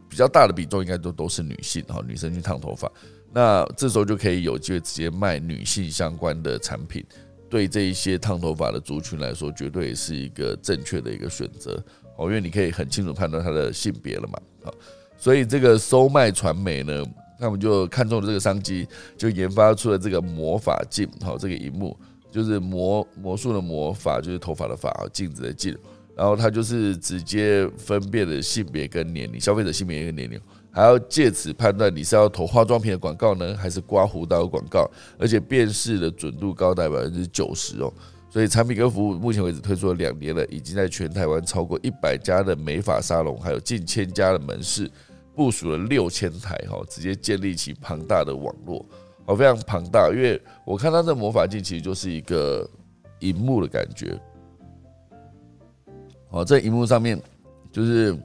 [0.09, 2.91] 比较大的比重，应该都都是女性哈，女生去烫头发，
[3.33, 7.03] 那这时候就可以有机会直接卖女性相关的产品，
[7.49, 11.83] 对这一些烫头发的族群来说，绝对是一个正确的一个选择
[12.17, 14.73] 哦，因为你可以很清楚判断他的性别了嘛，好，
[15.17, 17.03] 所以这个收卖传媒呢，
[17.39, 21.97] 他们就看中了这个商机，就研发出了这个魔法镜，好，这个荧幕。
[22.33, 25.77] 就是魔魔术的魔法，就是头发的发，镜子的镜，
[26.15, 30.39] 然后它就是直接分辨的性别跟年龄，消费者性别跟年龄，
[30.71, 37.91] 还要借此判断你是要投化妆品的广告呢，还是刮胡刀的广告，而且辨识的准度高达百分之九十哦。
[38.29, 44.89] 所以产品跟服务目前为止推出了两年了，已经在全台湾超过一百家的美发沙龙，还有近千家的门市
[45.35, 48.85] 部署了六千台哈，直接建立起庞大的网络。
[49.25, 52.65] 哦，非常庞大，因为我看它这魔法镜其实就是一个
[53.19, 54.17] 荧幕的感觉。
[56.29, 57.21] 哦，这荧幕上面
[57.69, 58.17] 就是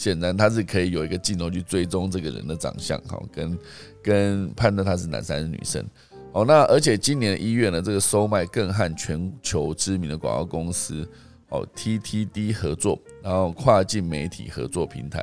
[0.00, 3.58] 显然它是可以有一个镜头去追踪这个人的长相，哈，跟
[4.02, 5.84] 跟判断他是男生还是女生。
[6.32, 11.06] 哦，那而且今年一月呢，这个收卖更和全球知名的广告公司。
[11.50, 15.20] 哦，TTD 合作，然后跨境媒体合作平台，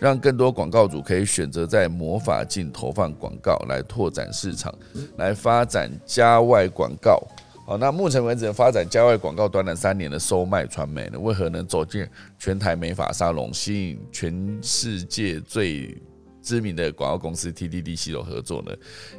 [0.00, 4.74] 让更多广告主可以选择在魔法镜投放广告来拓展市场，
[5.18, 7.22] 来发展家外广告。
[7.66, 12.06] 好，那目前为止发展家外广告短短三年的收卖传媒呢，为何能走进
[12.38, 16.00] 全台美发沙龙，吸引全世界最
[16.40, 18.70] 知名的广告公司 TDD 系统合作呢？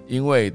[0.07, 0.53] 因为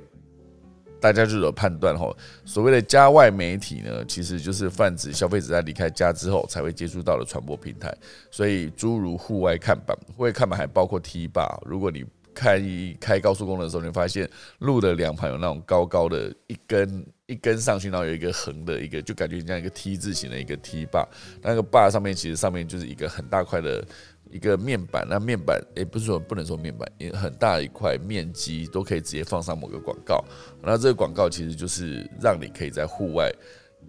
[0.99, 2.11] 大家就有判断哈，
[2.47, 7.95] 所谓的家外媒体呢，其实就是泛指消费者在离开家之后才会接触到的传播平台。
[8.31, 11.61] 所以诸如户外看板，户外看板还包括 T 坝。
[11.67, 12.61] 如果你开
[13.01, 14.29] 开高速公路的时候，你发现
[14.59, 21.07] 路的两旁有那种高高的一根一根上去，然后有一个横的一个，就感觉像一个 T 字形的一个 T 坝。
[21.41, 23.85] 那个坝上面其实上面就是一个很大块的。
[24.31, 30.25] 一个面板，那面板也不是说不能说面板，也很大一块面积都可以直接放上某个广告。
[30.63, 33.31] 那这个广告其实就是让你可以在户外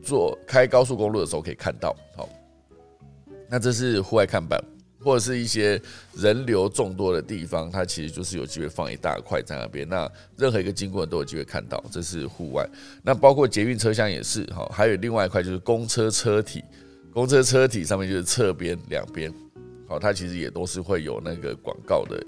[0.01, 1.95] 做开高速公路的时候可以看到。
[2.17, 2.27] 好，
[3.49, 4.61] 那这是户外看板，
[5.03, 5.79] 或者是一些
[6.15, 9.87] 人流众多的地方，它其实就是有机会放一大块在那边。
[9.87, 12.67] 那任何一个经过人都有机会看到，这是户外。
[13.03, 14.47] 那包括捷运车厢也是。
[14.53, 16.63] 好，还有另外一块就是公车车体，
[17.11, 19.33] 公车车体上面就是侧边两边。
[19.87, 22.25] 好，它其实也都是会有那个广告的，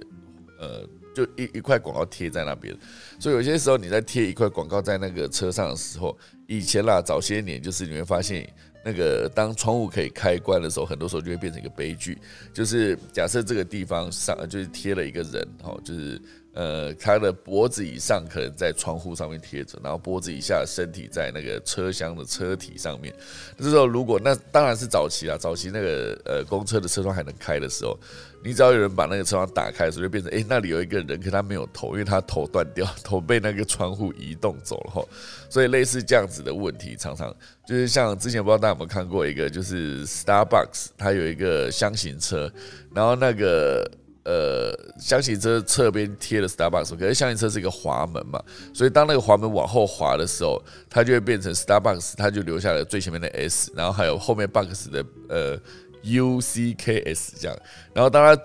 [0.60, 2.76] 呃，就一一块广告贴在那边，
[3.18, 6.16] 所以有些时候你在贴一块广告在那个车上的时候，
[6.48, 8.48] 以前啦，早些年就是你会发现，
[8.86, 12.16] 那个当窗户可以开关的时候，很多时候就会变成一个悲剧，
[12.54, 16.22] 就是假设这个地方上就是贴了一个人，哦，就是。
[16.56, 23.14] 呃，他的脖子以上可能在窗户上面贴着，然后脖子以下身体在那个车厢的车体上面。
[23.58, 28.00] 这时候，如果那当然是早期啊，早期那个呃公车的车窗还能开的时候，
[28.42, 35.06] 你只要有人把那个车窗打开的时候，就变成哎那里有一个人，可他没有头，因为他头断掉，头被那个窗户移动走了哈。
[35.50, 37.36] 所以类似这样子的问题，常常
[37.68, 42.50] 就是像之前不知道大家有没有看过一个，就是 Starbucks 它有一个箱型车，
[42.94, 43.92] 然后那个。
[44.26, 48.42] 呃，箱型车侧边贴了 Starbucks，可是箱型车是一个滑门嘛，
[48.74, 50.60] 所以当那个滑门往后滑的时候，
[50.90, 55.60] 它就会变成 Starbucks，它就留下了最前面的 S，然后还有后面 Bucks 的呃
[56.02, 57.56] U C K S 这样，
[57.94, 58.42] 然后当它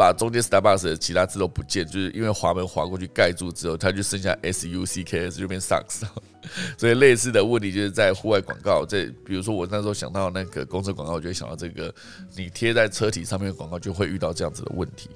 [0.00, 6.04] 把中间 Starbucks 的其他字都不见，就是因为滑门滑过去盖住之后，它就剩下 S U C K S 就变 Sucks。
[6.78, 11.94] 所以类似的问题就是在户外广告，这比如说我那时候想到那个公车广告，我就会想到这个，
[12.34, 15.10] 你贴在车体上面的广告就会遇到这样子的问题。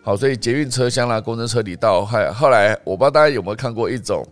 [0.00, 4.24] 好，所以捷运车厢啦，公车车底到后后来，我不知道大家有没有看过一种，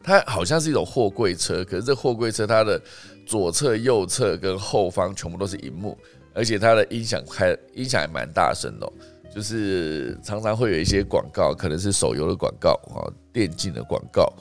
[0.00, 2.80] 它好像是一种货柜车，可是这货柜车它的
[3.26, 5.98] 左侧、右侧跟后方全部都是荧幕。
[6.34, 8.92] 而且它的音响开音响还蛮大声的，
[9.34, 14.32] 就是常常会有一些广告，可能是手游的广告啊、电竞的广告，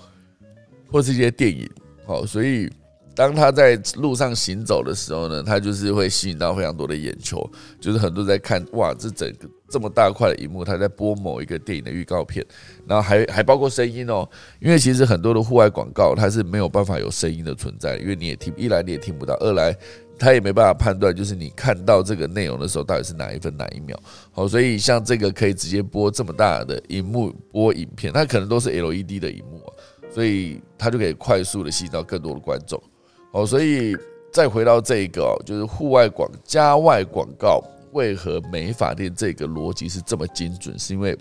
[0.92, 1.70] 或是一些电影。
[2.06, 2.70] 好，所以
[3.16, 7.48] 当他在路上行走的时候呢，他就是会吸引到非常多的眼球，
[7.80, 12.46] 就是很多人在看，哇，这整个这么大块的荧幕，它在播某一个电影的预告片，
[12.86, 14.28] 然后还还包括声音哦，
[14.60, 19.76] 因为其实很多的户外广告它是没有办法有声音的存在，因为你也听一来你也听不到，二来
[20.18, 24.00] 他也没办法判断，就是你看到这个内容的时候到底是哪一分哪一秒。
[24.32, 29.74] 好，所以像这个可以直接播这么大的荧幕播影片，它可能都是 LED 的荧幕啊，
[30.14, 32.82] 所以它就可以快速的吸引到更多的观众。
[33.32, 33.98] 好，所以
[34.32, 37.64] 再回到这个，就是户外广加外广告。
[37.92, 40.80] 为何美发店这个逻辑是这么精准？
[40.80, 41.16] 是因为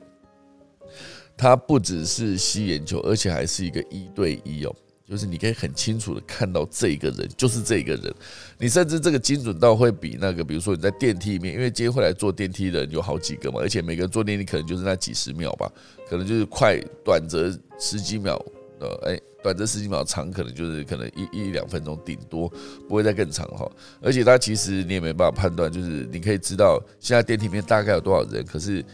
[1.36, 4.74] 它不只是吸眼球，而且还是一个一对一哦，
[5.08, 8.14] 就是你可以很清楚的看到这个人就是这个人，
[8.58, 15.70] 你甚至这个精准到会比那个，比如说你在电梯里面，因为今天会来坐电梯的人有好几个嘛，而且每个人坐电梯可能就是那几十秒吧，
[16.08, 18.42] 可能就是快短则十几秒。
[18.80, 22.48] 呃，哎，短则十几秒，长可能就是可能一一两分钟，顶多
[22.88, 23.70] 不会再更长哈。
[24.00, 28.84] 而且它其实你也没办法判断，就是你可以知道现在电梯里面大概有多少人，可是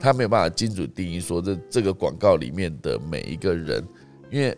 [0.00, 3.86] 它没有办法精准定义说这这个广告里面的每一个人，
[4.30, 4.56] 因为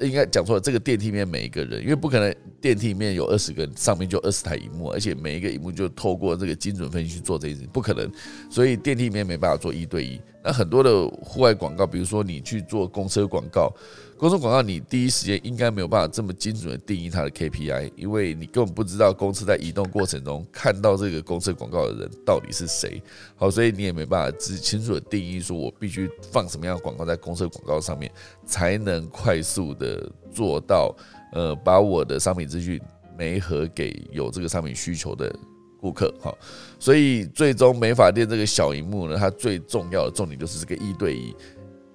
[0.00, 8.10] 应该讲错了，这个电梯里面每一个人，因为不可能电梯里面有二十个，上面就二十台荧幕，而且每一个荧幕就透过这个精准分析去做这件事，不可能，
[8.50, 10.20] 所以电梯里面没办法做一对一。
[10.42, 13.74] 那很多的户外广告，比如说你去做公车广告。
[14.18, 23.02] 公车广告，你第一时间应该没有办法这么精准的定义它的 KPI，因为你根本不知道公司在移动过程中看到这个公车广告的人到底是谁。
[23.36, 28.10] 好，所以你也没办法只清楚的定义说，我必须放什么样的广告在公车广告上面，
[28.46, 30.96] 才能快速的做到，
[31.34, 32.80] 呃，把我的商品资讯
[33.18, 35.30] 媒合给有这个商品需求的
[35.78, 36.10] 顾客。
[36.22, 36.36] 好，
[36.78, 41.36] 所以最终美发店这个小荧幕呢，它最重要的重点就是这个一对一。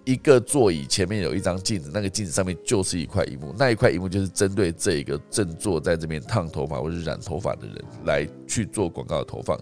[0.03, 7.75] 一个座椅前面有一张镜子，那个镜子上面就是一块荧幕，那一块荧幕就是针对这一个正坐在这边烫头发或者染头发的人
[8.05, 9.59] 来去做广告的投放。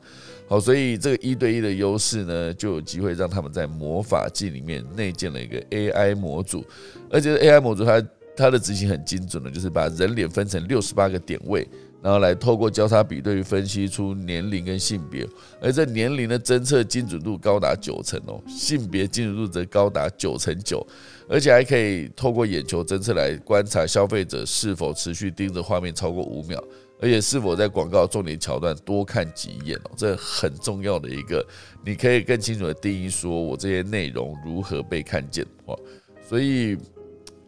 [0.47, 6.65] 好，所以这个一对一的优势呢，就有机会让他们在魔法镜里面内建了一个 AI 模组，
[7.09, 8.03] 而且 AI 模组它
[8.35, 11.67] 它的执行很精准的，就是把人脸分成六十八个点位。
[12.01, 15.27] 然后来透过交叉比对分析出年龄跟性别，
[15.61, 20.85] 而这年龄的侦测精准度高达九成哦，性别精准度则高达九成九，
[21.27, 26.63] 而且还可以透过眼球侦测来观察消费者是否持续盯着画面超过五秒，
[27.01, 31.45] 而且是否在广告重点桥段多看几眼哦，这很重要的一个，
[31.83, 35.77] 你可以更清楚的定义说我这些内容如何被看见哦，
[36.25, 36.77] 所以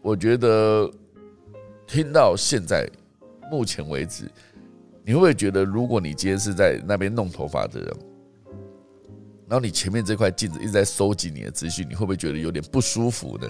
[0.01, 0.91] 我觉得
[1.87, 2.85] 听到现在。
[3.51, 4.31] 目前为止，
[5.05, 7.93] 你会不会觉得，如果你今天是在那边弄头发的人，
[9.49, 13.49] 然后你前面这块镜子一直在收集你的资讯，你会不会觉得有点不舒服呢？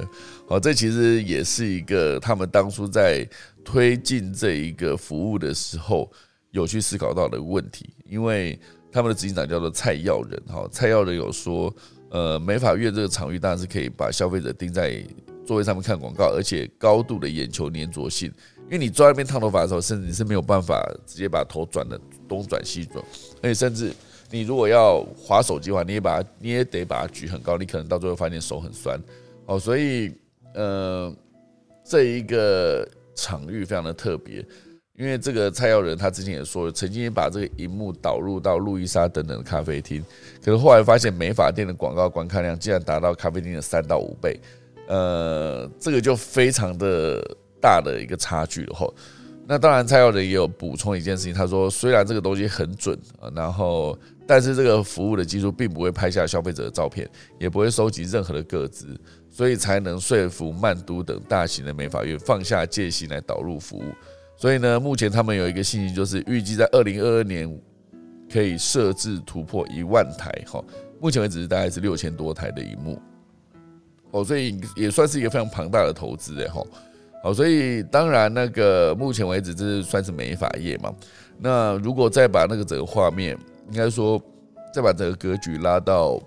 [0.49, 3.23] 好，这其实也是一个他们当初在
[3.63, 6.11] 推进这一个服务的时候
[6.49, 8.59] 有去思考到的问题，因为
[8.91, 11.71] 他们的执行长叫做蔡耀仁，哈，蔡耀仁有说，
[12.09, 15.05] 呃，美法院这个场域当然是可以把消费者盯在
[15.45, 18.33] 座位上面看广告，而且高度的眼球粘着性。
[18.72, 23.03] 因为你坐在那边烫头发的时候，甚至你是没有办法直接把头转的东转西转，
[23.43, 23.91] 而且甚至
[24.30, 28.97] 你如果要划手机的话，你也把它你也得把它举很高，你可能到最后发现手很酸。
[29.45, 30.13] 哦，所以
[30.53, 31.13] 呃，
[31.84, 34.38] 这一个场域非常的特别，
[34.97, 40.01] 因为这个蔡耀仁他之前也说，曾经把这个荧幕导入到路易莎等等的咖啡厅，
[40.41, 44.39] 可是后来发现美发店的广告观看量竟然达到咖啡厅的三到五倍，
[44.88, 47.22] 呃，这个就非常的。
[47.62, 48.88] 大的一个差距的话，
[49.47, 57.09] 那当然蔡耀仁也有补充一件事情，他说虽然这个东西很准啊，然后但是这个服务的技术并不会拍下消费者的照片，
[57.39, 58.99] 也不会收集任何的个资，
[59.30, 63.84] 所以才能说服曼都等大型的美法院放下戒心来导入服务。
[64.38, 67.62] 所以呢，目前他们有一个信息，就是预计在二零二二年
[68.32, 70.64] 可以设置突破一万台哈，
[70.99, 73.01] 目前为止大概是六千多台的荧幕
[74.12, 76.62] 哦，所以也算是一个非常庞大的投资诶哈。
[77.24, 80.91] 好，所以当然那个目前为止这是算是美法业嘛。
[81.38, 83.38] 那如果再把那个整个画面，
[83.69, 84.19] 应该说
[84.74, 86.19] 再把整个格局拉到，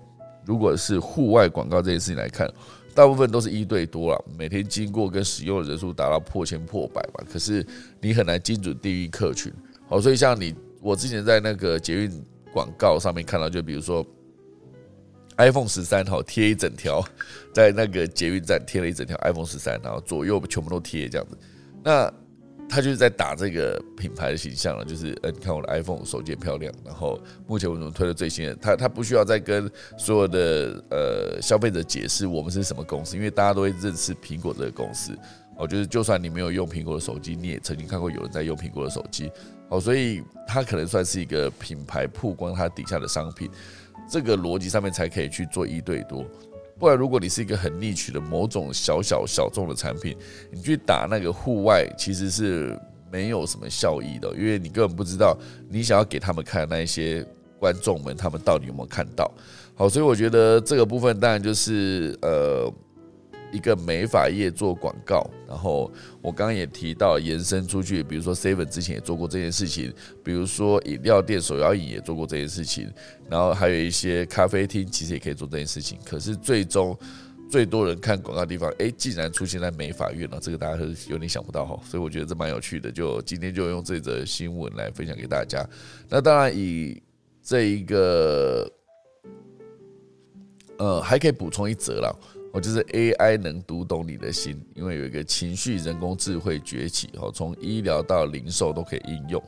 [0.45, 2.49] 如果是户外广告这件事情来看，
[2.93, 7.25] 大部分都是一对多了，每天经过跟使用的人数达到破千破百嘛。
[7.31, 7.65] 可是
[7.99, 9.51] 你很难精准定义客群。
[9.89, 12.23] 好，所以像你我之前在那个捷运
[12.53, 14.05] 广告上面看到，就比如说。
[15.37, 17.03] iPhone 十三哈贴一整条，
[17.53, 21.37] 在那个捷运站贴了一整条 iPhone 十三，然后左右全部都贴这样子。
[21.83, 22.11] 那
[22.67, 35.15] 他就是在打这个品牌的形象了，就是呃，你看我的 iPhone 手机漂亮，然后目前我们推的最新的，他他不需要再跟所有的呃消费者解释我们是什么公司，因为大家都会认识苹果这个公司。
[35.57, 39.31] 哦，就是就算你没有用苹果的手机，你也曾经看过有人在用苹果的手机。
[39.69, 43.49] 哦，所以它可能算是一个品牌曝光它底下的商品。
[44.09, 46.25] 这个逻辑上面才可以去做一对多。
[46.77, 50.15] 不然，如果你是一个很 nice 的某种小小小众的产品，
[50.51, 52.77] 你去打那个户外，其实是
[53.11, 55.37] 没有什么效益的，因为你根本不知道
[55.69, 57.25] 你想要给他们看那一些
[57.59, 59.31] 观众们，他们到底有没有看到。
[59.75, 62.71] 好，所以我觉得这个部分当然就是呃。
[63.55, 65.89] 一个美发业做广告，然后
[66.21, 72.91] 我刚刚也提到延伸出去，比如说 Seven 之前也做过这件事情，比如说饮料店、手摇饮也做过这件事情，
[73.29, 75.97] 然后还有一些咖啡厅其实也可以做这件事情。
[76.03, 76.97] 可是最终
[77.49, 81.79] 最多人看广告的地方，哎，竟然出现在美发院了，这个大家是有点想不到哈。
[81.89, 85.65] 所以我觉得这蛮有趣的，就今天就用这则新闻来分享给大家。
[86.09, 87.01] 那当然以
[87.41, 88.69] 这一个，
[90.77, 92.19] 呃，还可以补充一则了。
[92.55, 99.43] 我就是 AI 能读懂你的心，因为有一个情绪人工智慧崛起，哦，从医疗到零售都可以应用。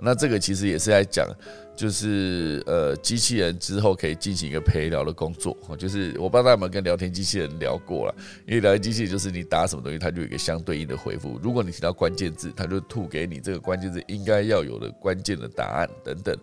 [0.00, 1.28] 那这个其实也是在讲，
[1.76, 5.56] 就是呃，机器人之后可以进行一个陪聊的工作。
[5.68, 11.38] 哦，就是我不知道大家有没有跟聊天机器人聊过了，因为聊天机器人就是你打什么东西，它就有一个相对应的回复。
[11.40, 16.36] 如果你提到关键字，它就吐给你这个关键字应该要有的关键的答案等等。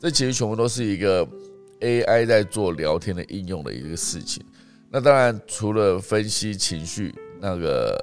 [0.00, 1.24] 这其实全部都是一个
[1.78, 4.44] AI 在做聊天的应用的一个事情。
[4.92, 7.96] 那当然，除了分析情绪，那个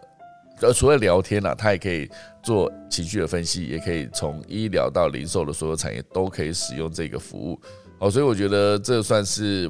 [0.62, 2.10] 呃，除了聊天呐，它也可以
[2.42, 7.60] 做情绪的分析，也可以从医疗到零售的所有产业都可以使用这个服务。
[8.00, 9.70] 好，所以我觉得这算是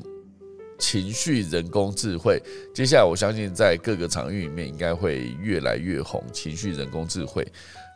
[0.77, 2.41] 情绪人工智慧。
[2.73, 6.23] 接下来，我相信在各个场域里面应该会越来越红。
[6.31, 7.45] 情绪人工智慧。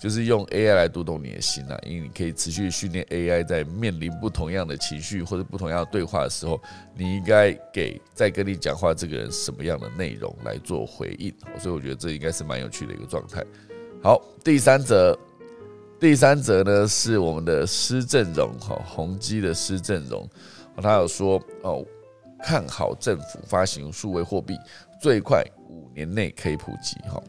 [0.01, 6.59] 就是用 AI 来读懂你的心啊，因为你可以持续训练 AI，在面临不同样的情绪或者不同样的对话的时候，
[6.97, 11.31] 你应该给在跟你讲话这个人什么样的内容来做回应。
[11.59, 13.45] 所以我觉得这应该是蛮有趣的一个状态。
[14.01, 15.15] 好，第三则，
[15.99, 20.27] 第三则呢是我们的施正荣哈，宏基的施正荣，
[20.81, 21.85] 他有说哦，
[22.43, 24.57] 看好政府发行数位货币，
[25.01, 27.21] 最快五年内可以普及哈。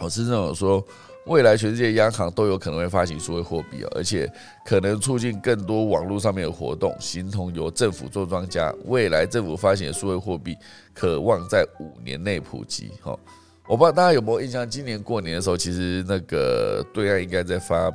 [0.00, 0.84] 我是这种说。
[1.26, 4.28] 未来全世界央行都有可能会发行数位货币而且
[4.66, 8.74] 可能促进更多网络上面的活动，形同由政府做庄家。
[8.86, 10.56] 未来政府发行的数位货币，
[10.92, 12.90] 渴望在五年内普及。
[13.00, 13.16] 哈，
[13.68, 17.88] 我不知道大家有没有印象，今年过年的时候，其实那个对岸应该在发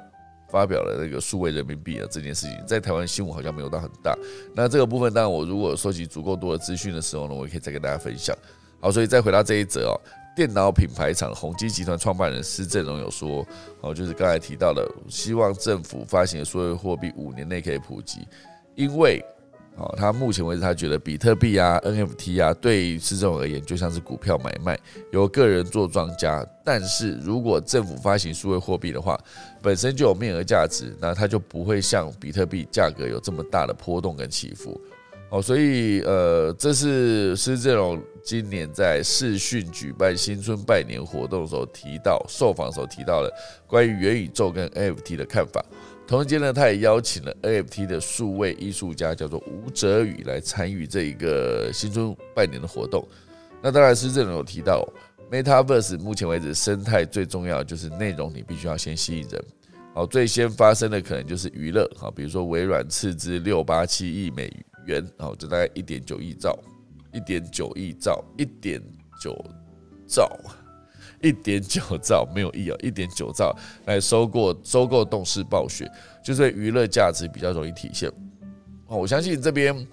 [0.49, 4.17] 发表了那个数位人民币啊这件事情，在台湾新闻好像没有到很大。
[4.53, 8.35] 那这个部分，当然我如果收集足够多的资讯的时候呢，我也可以再跟大家分享。
[8.79, 9.99] 好，所以再回到这一则哦。
[10.35, 13.43] 电脑品牌厂宏基集团创办人施正荣有说
[13.81, 18.19] ：“哦，就是刚才提到的，希望政府发行的数位货币五年内可以普及，
[18.75, 19.19] 因为，
[19.77, 24.77] 哦，他目前为止他觉得比特币啊、NFT 啊，对于施正荣而言就像是股票买卖，
[25.11, 26.43] 由个人做庄家。
[26.65, 29.19] 但是如果政府发行数位货币的话，
[29.61, 34.79] 本身就有面额价值，那它就不会像比特币价格有这么大的波动跟起伏。”
[35.29, 43.29] 哦，所以呃，这是施正荣今年在视讯举办新春拜年活动的时候提到，受访时候提到了
[43.67, 45.63] 关于元宇宙跟 NFT 的看法。
[46.07, 53.05] 同时间呢，他也邀请了 NFT 的数位艺术家，叫做吴哲宇来参与这一个新春拜年的活动。
[53.61, 54.87] 那当然，施正荣有提到
[55.29, 59.43] ，Metaverse 目前为止生态最重要就是内容，你必须要先吸引人。
[59.93, 64.63] 好，最先发生的可能就是娱乐，好，比如说微软斥资六八七亿美元。
[64.87, 66.57] 元哦，就大概一点九亿兆，
[67.11, 68.81] 一点九亿兆，一点
[69.21, 69.37] 九
[70.07, 70.31] 兆，
[71.21, 73.55] 一点九兆没有亿哦，一点九兆
[73.85, 75.89] 来收购收购动视暴雪，
[76.23, 78.09] 就是娱乐价值比较容易体现
[78.87, 78.97] 哦。
[78.97, 79.87] 我相信这边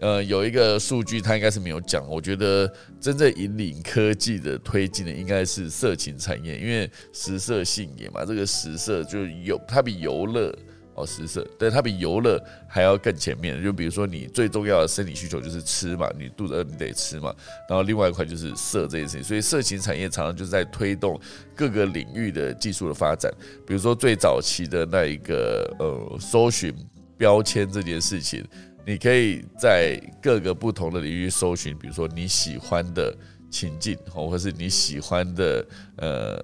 [0.00, 2.06] 呃有一个数据，他应该是没有讲。
[2.08, 10.54] 我觉得真正引领科技的推进的应该是色情产业，因为食色性也嘛，这个食色就有它比游乐。
[10.98, 13.62] 哦，食色，但它比游乐还要更前面。
[13.62, 17.34] 就比如说，你最重要的生理需求就是吃嘛，你肚子饿你得吃嘛。
[17.68, 21.18] 然后另外一块就是色这件事情，所以色情产业常常就是在推动
[21.54, 23.32] 各个领域的技术的发展。
[23.66, 26.74] 比如说最早期的那一个呃，搜寻
[27.16, 28.44] 标签这件事情，
[28.84, 33.16] 你可以在各个不同的领域搜寻，比如说你喜欢的
[33.50, 36.42] 情境，或者是你喜欢的呃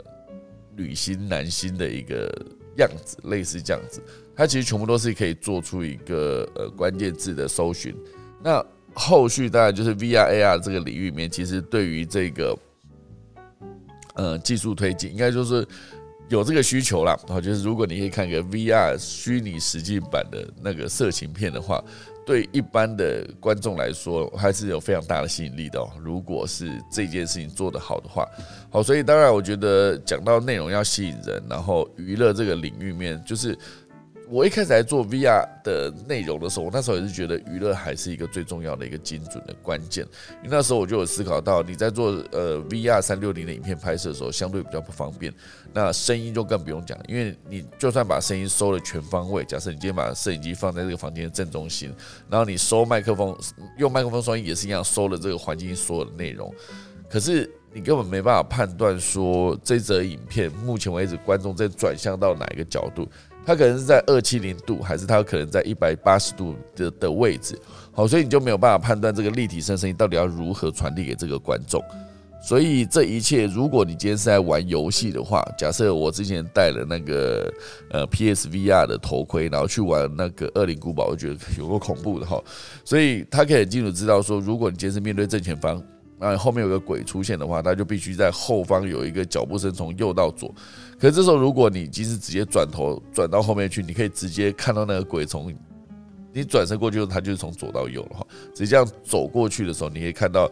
[0.77, 2.31] 女星、男星的一个
[2.77, 4.03] 样子，类似这样子。
[4.37, 7.95] 它其实全部都是可以做出一个呃关键字的搜寻，
[8.43, 12.59] 那后续当然就是 VR AR 这个领域里面，其实对于这个
[14.15, 15.67] 呃技术推进，应该就是
[16.29, 17.17] 有这个需求啦。
[17.27, 21.83] 然后就是如果你可以看个 VR 虚拟实际版的那个色情片的话，
[22.27, 25.89] 对一般的观众来说还是有非常大的吸引力的哦。
[26.01, 28.27] 如果是这件事情做得好的话，
[28.71, 33.57] 好，所以当然我觉得讲到内容要吸引人，然后娱乐这个领域面就是。
[34.29, 40.05] 我一开始在做 VR 的内容的时候，我那时候也是觉得娱乐还是一个最重要的一个精准的关键。
[40.43, 45.33] 因为那时候我就有思考到，你在做呃 VR 三六零的影片拍摄的时候，相对比较不方便。
[45.73, 51.93] 那声音就更不用讲，因为你就算把声音收了全方位，假设你今天把摄影机放在这个房间的正中心，
[52.29, 53.37] 然后你收麦克风，
[53.77, 56.53] 用麦克风收音也是一样，收了这个环境所有的内容。
[57.11, 63.07] 可是你根本没办法判断说这则影片目前为止观众在转向到哪一个角度。
[63.47, 67.59] 它可能是在二七零度，还是它可能在一百八十度的的位置，
[67.93, 71.83] 好，所以你就没有办法判断这个立体声声音到底要如何传递给这个观众。
[72.43, 77.51] 所以这一切，如果你今天是在玩游戏的话，假设我之前戴了那个
[77.91, 82.39] 呃 PSVR 的头盔，然后去玩那个恶灵古堡，我觉得有个恐怖的哈。
[82.85, 85.83] 所以他可以很清楚知道说，如果你今天是面对正前方。
[86.17, 90.55] 那后面有个鬼出现的话，他就必须在后方有一个脚步声从右到左。
[90.99, 95.55] 可是这时候，如果你即使直接转头转到后面去，你可以直接看到那个鬼从
[96.33, 98.27] 你转身过去，它就是从左到右了哈。
[98.55, 100.51] 直接这样走过去的时候，你可以看到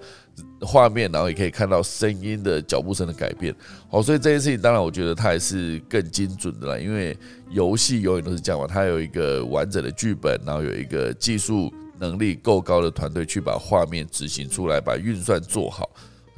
[0.60, 3.54] 画面，然后也可以看到声音的脚步声的改变。
[3.88, 7.16] 好，所以这件事情当然我觉得它还是更精准的啦，因为
[7.50, 11.72] 游戏永远都是这样嘛，它有一个完整的剧本，然后有一个技术。
[11.98, 15.88] 能力够高的团队去把画面执行出来，把运算做好。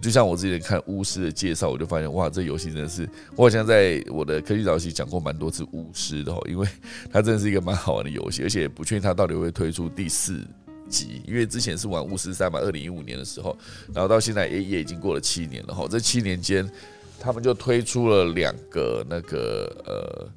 [0.05, 6.69] 就像我之前看巫师的介绍，我就发现哇，这游戏真的是我好像在我的科技早期讲过蛮多次巫师的哦，因为
[7.11, 10.47] 它真的是一个蛮好玩的游戏，而且不确定它到底会推出第四
[10.91, 13.57] 集，因为之前是玩巫师三嘛，二零一五年的时候，
[13.95, 16.71] 然后到现在也也已经过了七年了哈，这七年间
[17.19, 20.29] 他们就推出了两个那个呃。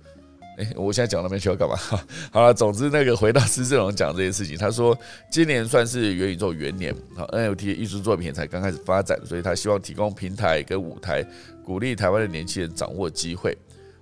[0.57, 1.75] 哎，我现在讲那边需要干嘛？
[2.33, 4.97] 好了，总之那个回到施正荣讲这件事情，他说
[5.31, 11.23] 今年算是元宇宙元年，好 NFT 艺术作品才刚开始发展，所以他希望提供平台跟舞台，
[11.63, 13.55] 鼓励台湾的年轻人掌握机会。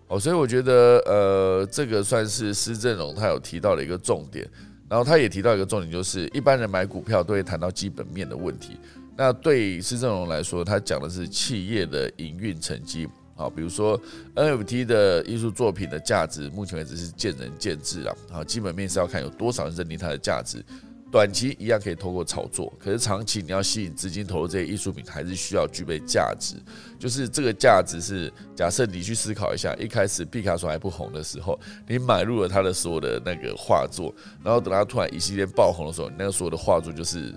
[0.08, 4.48] 哦，所以我觉得呃，这个算是施正荣他有提到的一个重点，
[4.88, 8.78] 然后他也提到一个重点，就是一般人买股票都会谈到基本面的问题，
[9.18, 13.10] 那对施正荣来说，他讲的是企业的营运成绩。
[13.36, 14.02] 好，比如说
[14.34, 18.16] NFT 的艺术作品的价值，目前为止是见仁见智啊。
[18.32, 20.64] 好，基本面是要看有多少人认定它的价值。
[21.12, 26.56] 短期一样可以通过炒作，可是长期你要吸引资金投入这些艺术品，还是需要具备价值。
[26.98, 31.58] 就是这个价值是，假设你去思考一下，一开始毕卡索还不红的时候，
[31.88, 34.14] 你买入了他的所有的那个画作，
[34.44, 37.34] 然后等他突然一系列爆红的时候，你那个所有的画作就是。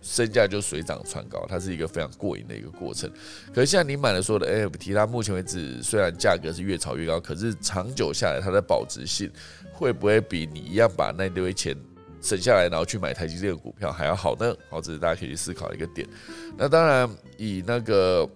[0.00, 3.10] 身价就水涨船高，它是一个非常过瘾的一个过程。
[3.54, 9.30] 可是现在你买的所有的 NFT，它目前为止虽然价格是越炒越高，可是长久下来它的保值性
[9.72, 11.76] 会不会比你一样把那堆钱
[12.20, 14.56] 省下来，然后去买台积电的股票还要好呢？
[14.68, 16.08] 好，这是大家可以去思考一个点。
[16.56, 18.28] 那当然，以那个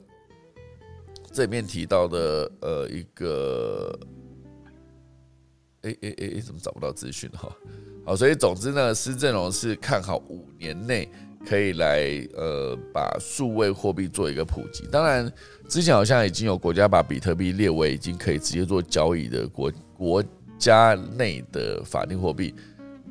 [1.32, 3.98] 这里面提到的呃一个，
[5.82, 7.50] 哎哎哎，怎么找不到资讯哈？
[8.04, 11.10] 好，所以总之呢，施正荣是看好五年内。
[11.46, 14.86] 可以来呃把数位货币做一个普及。
[14.92, 15.30] 当然，
[15.68, 20.24] 之前好像已经有国家把比特币列为已经可以直接做交易的国国
[20.58, 22.54] 家内的法定货币，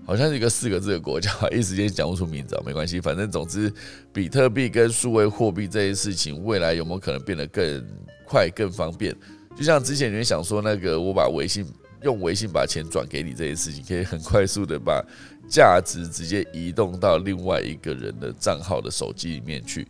[0.06, 3.02] 好像是一个四个字的国家，一时间讲不出名字，没关系。
[3.02, 3.74] 反正总之，
[4.14, 7.86] 比特币跟数位货币这些事情，未来有没有可能变得更
[8.28, 9.16] 快、更方便？
[9.58, 11.66] 就像之前你们想说那个，我把微信
[12.04, 15.04] 用微信把钱转给你这件事情，可以很快速的把。
[15.50, 19.88] 价值直接移动到另外一个人的账号的手机里面去，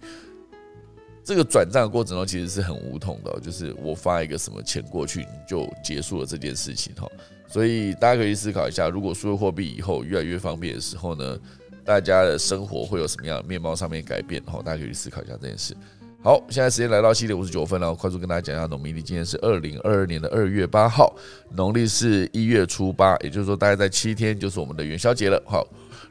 [1.23, 7.05] 这个转账过程中其实是很无痛的，就是我发一个什么钱过去，你就结束了这件事情哈。
[7.47, 11.37] 所以大家可以思考一下，如果数字货币以后越来越方便的时候呢，
[11.83, 14.41] 大家的生活会有什么样的面貌上面改变？
[14.43, 15.75] 哈，大家可以思考一下这件事。
[16.21, 19.01] 好，现在时间来到七点五十九分了，快速跟大家讲一下农历。
[19.01, 21.15] 今天是二零二二年的二月八号，
[21.55, 25.41] 农历是一月初八，也就是说大概在七天就是我们的元宵节了。
[25.45, 25.65] 好，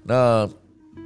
[0.05, 0.49] 那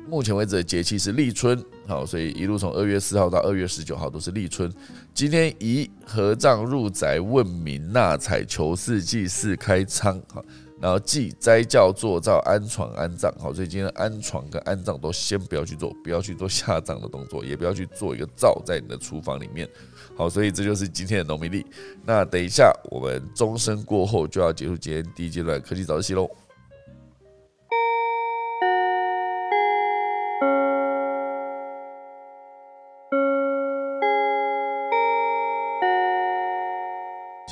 [0.08, 4.72] 目前为止的节气是立春，好，所以一路从二月四号到二月十九号都是立春。
[5.14, 10.20] 今天宜合葬入宅、问名纳采、求四祭祀、开仓。
[10.32, 10.44] 好。
[10.80, 19.68] 然后祭斋教做灶安床安葬，好，所以今天安床跟安葬都先不要去做，不要去做下葬的动作，也不要去做一个灶在你的厨房里面，
[20.16, 21.64] 好，所以这就是今天的农民历。
[22.04, 26.28] 那等一下我们钟声过后就要结束今天第一阶段科技早自习喽。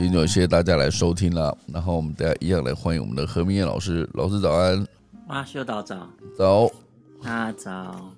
[0.03, 4.82] 今天谢谢大家来收听了，然后我们大家一样来欢迎我们的何明燕老师，老师早安。
[5.28, 6.09] 哇，修导早。
[6.34, 6.66] 早。
[7.22, 8.11] 大家早。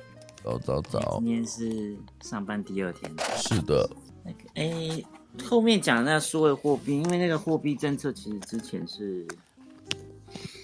[0.44, 1.18] 早早早。
[1.18, 3.10] 今天是上班第二天。
[3.36, 3.90] 是的。
[4.22, 5.02] 那个，哎，
[5.44, 9.26] 后面讲那数位货币，因为那个货币政策其实之前是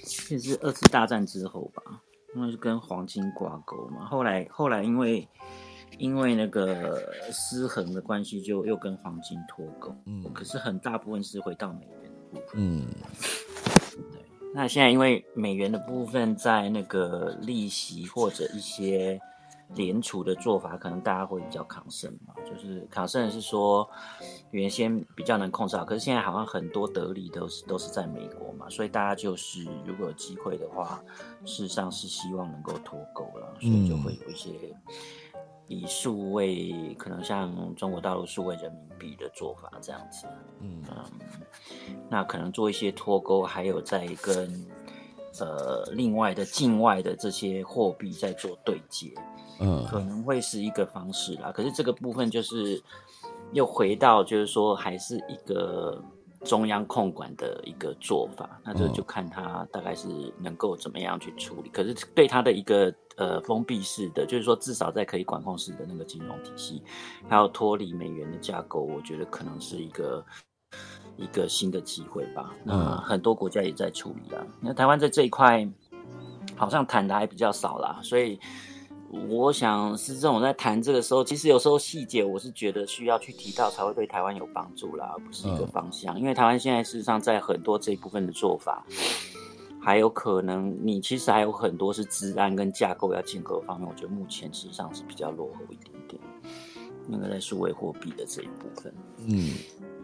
[0.05, 1.83] 其实是二次大战之后吧，
[2.37, 4.07] 因为是跟黄金挂钩嘛。
[4.07, 5.27] 后来后来因为
[5.99, 9.95] 因为那个失衡的关系，就又跟黄金脱钩。
[10.07, 12.55] 嗯可是很大部分是回到美元的部分。
[12.55, 12.87] 嗯
[14.13, 14.25] 对，
[14.55, 19.21] 那现在因为美元的部分在那个利息或者一些
[19.75, 22.33] 联储的做法，可能大家会比较抗胜嘛。
[22.47, 23.89] 就是抗胜是说
[24.53, 31.03] 原先比较能控制好，可是现在好像很多得利都是都是在美国嘛，所以大家就是如果有机会的话，
[31.45, 34.53] 事实上是希望能够脱钩了，所以就会有一些。
[35.69, 40.27] 以数位可能像中国大陆数位人民币的做法这样子，
[40.61, 40.83] 嗯
[42.09, 44.67] 那可能做一些脱钩，还有在跟
[45.39, 49.13] 呃另外的境外的这些货币在做对接，
[49.61, 51.53] 嗯可能会是一个方式啦。
[51.53, 52.83] 可是这个部分就是
[53.53, 56.03] 又回到就是说还是一个
[56.45, 60.09] 中央控管的一个做法，那这就看他大概是
[60.39, 61.69] 能够怎么样去处理。
[61.71, 66.83] 可是对他的一个呃封闭式的，就是说至少在可以管控式的那个金融体系，
[67.29, 70.25] 还有脱离美元的架构，我觉得可能是一个。
[71.17, 74.47] 一个新的机会吧，那嗯很多国家也在处理啦。
[74.61, 75.69] 那台湾在这一块
[76.55, 78.39] 好像谈的还比较少啦，所以
[79.29, 86.19] 我想是这种在谈这个时候，其实有时候细节我是觉得需要去提到才会对台湾有帮助啦，而不是一个嗯方向。
[86.21, 88.85] 因为台湾现在事实上在很多这一部分的做法，
[89.81, 96.21] 还有可能你其实还有很多是治安跟架构要建构的方面，我觉得目前事实上是比较落后一点点。
[97.11, 98.93] 那个在数位货币的这一部分，
[99.27, 99.55] 嗯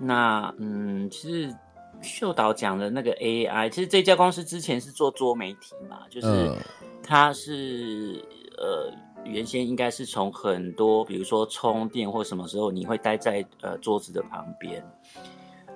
[0.00, 1.54] 那嗯，其实
[2.00, 6.56] 秀导讲的那个 AI，其实这家公司之前是做多媒体嘛，就是嗯
[7.02, 8.24] 它是
[8.58, 8.92] 呃
[9.24, 14.84] 原先应该是从很多，比如说充电或什么时候你会待在呃桌子的旁边，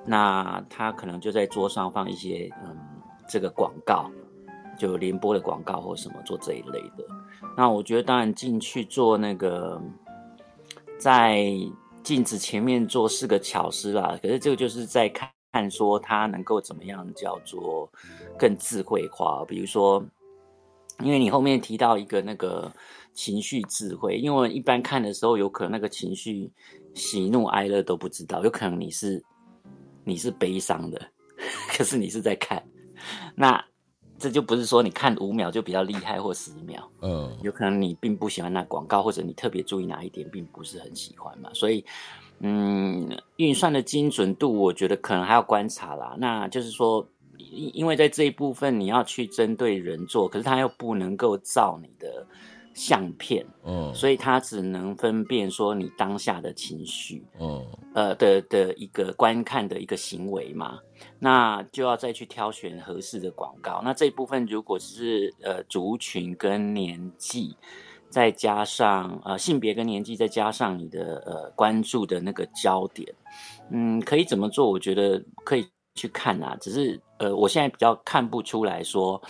[0.04, 2.76] 那他可能就在桌上放一些嗯
[3.28, 4.10] 这个广告，
[4.78, 7.04] 就联播的广告或什么做这一类的。
[7.56, 9.80] 那我觉得当然进去做那个
[10.98, 11.44] 在
[12.02, 17.90] 镜子前面做是个巧思啦，可是这个就是在看看说他能够怎么样叫做
[18.38, 20.02] 更智慧化，比如说，
[21.04, 22.72] 因为你后面提到一个那个
[23.12, 26.50] 情绪智慧，因为一般看的时候，有可能那个情绪
[26.94, 29.22] 喜怒哀乐都不知道，有可能你是
[30.04, 31.00] 你是悲伤的，
[31.76, 32.62] 可是你是在看，
[33.34, 33.64] 那
[34.18, 41.48] 这就不是说你看五秒就比较厉害或十秒，嗯有可能你并不喜欢那广告，或者你特别注意哪一点，并不是很喜欢嘛。
[41.54, 41.84] 所以，
[42.40, 46.16] 嗯，运算的精准度，我觉得可能还要观察啦。
[46.18, 47.06] 那就是说，
[47.50, 52.26] 因因为在这一部分你要去针对人做，可是他又不能够照你的
[52.74, 57.24] 相片，嗯所以他只能分辨说你当下的情绪。
[57.40, 60.78] 嗯呃的的一个观看的一个行为嘛，
[61.18, 63.80] 那就要再去挑选合适的广告。
[63.82, 67.56] 那这一部分如果是呃族群跟年纪，
[68.08, 73.12] 再加上呃性别跟年纪，再加上你的呃关注的那个焦点，
[73.72, 74.70] 嗯，可以怎么做？
[74.70, 75.66] 我觉得可以
[75.98, 79.20] 去看啊，只是呃我现在比较看不出来说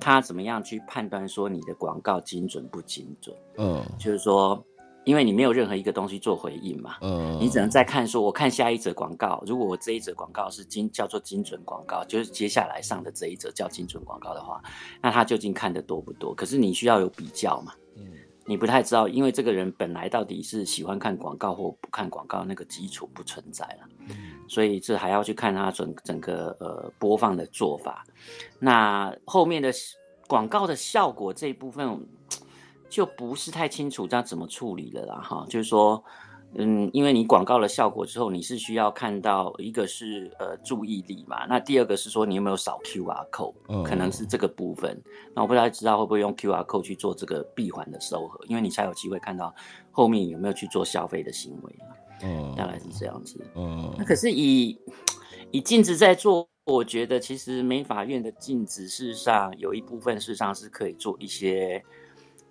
[0.00, 4.64] 他怎么样去判断说你的广告精准不精准，嗯就是说。
[5.06, 14.62] 因为你没有任何一个东西做回应嘛，嗯，你只能再看说，我看下一则广告，如果我这一则广告是精叫做精准广告，就是接下来上的这一则叫精准广告的话，
[15.02, 16.34] 那他究竟看的多不多？
[16.34, 17.83] 可是你需要有比较嘛，嗯
[18.46, 23.88] 你不太知道，因为这个人本来到底是喜欢看广告或不看广告，那个基础不存在了，
[24.48, 28.04] 所以这还要去看他整整个呃播放的做法。
[28.58, 29.72] 那后面的
[30.26, 32.06] 广告的效果这一部分
[32.88, 36.04] 就不是太清楚，这样怎么处理了啦哈，就是说。
[36.56, 45.00] 嗯，因为你广告的效果之后，你是需要看到一个是呃注意力嘛，那第二个是说你有没有扫 QR code，、嗯可能是这个部分。
[45.34, 49.54] 那我不太知道会不会用 QR code 去做这个闭环的收合，因为你才有机会看到
[49.90, 53.40] 后面有没有去做消费的行为嘛，嗯大概是这样子。
[53.54, 54.78] 嗯那可是以
[55.50, 61.82] 以镜子在做，我觉得其实美法院的镜子事实上有一部分事实上是可以做一些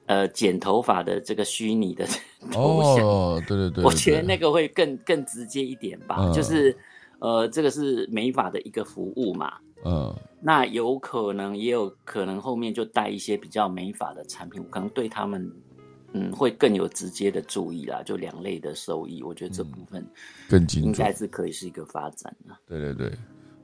[0.06, 2.06] 呃剪头发的这个虚拟的
[2.52, 3.06] 头像。
[3.06, 6.76] 哦，对对对，我觉得那个会更更直接一点吧，嗯就是
[7.20, 9.54] 呃，这个是美发的一个服务嘛，
[9.86, 15.50] 嗯那有可能也有可能后面就带一些比较美发的产品，我可能对他们
[16.12, 20.06] 嗯会更有直接的注意啦，就两类的收益，我觉得这部分
[20.50, 22.54] 更精应该，是可以是一个发展的。
[22.68, 23.18] 对对对。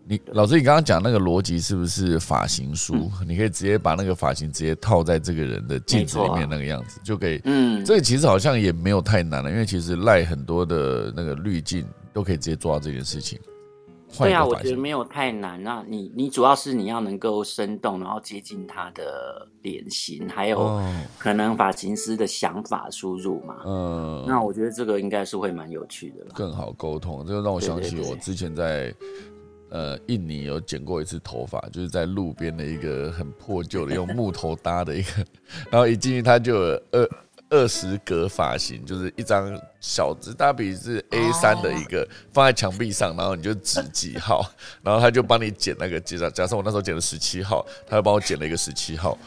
[0.07, 2.95] 你老师，你刚刚讲那个逻辑是不是发型书？
[2.95, 7.39] 嗯你可以直接把那个发型直接套在这个人的镜子里面那个样子，就可以。
[7.43, 13.39] 嗯，这个其实好像也没有太难了，因为其实赖很多的那个滤镜都可以直接做到这件事情。
[14.17, 14.43] 对啊。
[14.43, 15.65] 我觉得没有太难。
[15.67, 23.57] 啊你你主要是你要能够生动，然后接近他的脸型，还有哦，可能发型师的想法输入嘛。
[23.63, 26.31] 嗯，那我觉得这个应该是会蛮有趣的啦。
[26.33, 28.91] 更好沟通，这个让我想起我之前在
[29.69, 35.25] 呃印尼有剪过一次头发，就是在路边的一个很破旧的用木头搭的一个，
[35.71, 37.09] 然后一进去它就有二
[37.51, 44.45] 二十格发型，就是一张小纸，大笔是 A 三的一个放在墙壁上，然后你就指几号，
[44.83, 49.17] 然后他就帮你剪那个，假假设我那时候剪了十七号，他就帮我剪了一个十七号。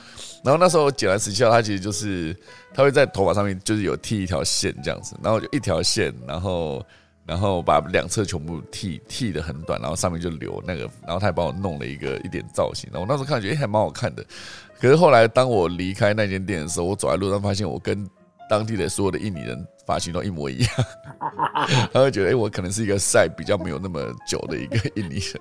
[0.44, 2.36] 然后那时候我剪完十七号，他其实就是
[2.72, 6.84] 他会在头发上面就是有剃一条线这样子，然后就一条线，然后
[7.24, 14.24] 然后把两侧全部剃剃的很短，然后上面就留那个，然后他还帮我弄了一个一点造型，然后我那时候看觉得、诶还蛮好看的。
[14.80, 18.04] 可是后来当我离开那间店的时候，我走在路上发现我跟
[18.50, 20.70] 当地的所有的印尼人发型都一模一样，
[21.92, 25.40] 他会觉得哎、我可能是一个晒比较没有那么久的一个印尼人，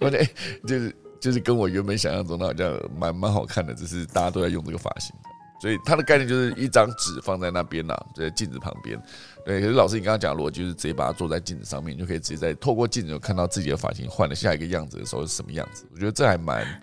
[0.00, 0.30] 我觉得哎、
[0.66, 5.14] 就是就是跟我原本想象中的好像蛮蛮好看的，只是大家都在用这个发型。
[5.62, 8.98] 所以它的概念就是一张纸放在那边啦，在镜子旁边。
[9.44, 15.86] 对，可是老师你刚刚讲的逻辑就是直接把它坐在镜子上面，你就可以直接在透过镜子看到自己的发型换了下一个样子的时候是什么样子。
[15.92, 16.82] 我觉得这还蛮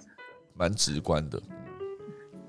[0.53, 1.41] 蛮直观的。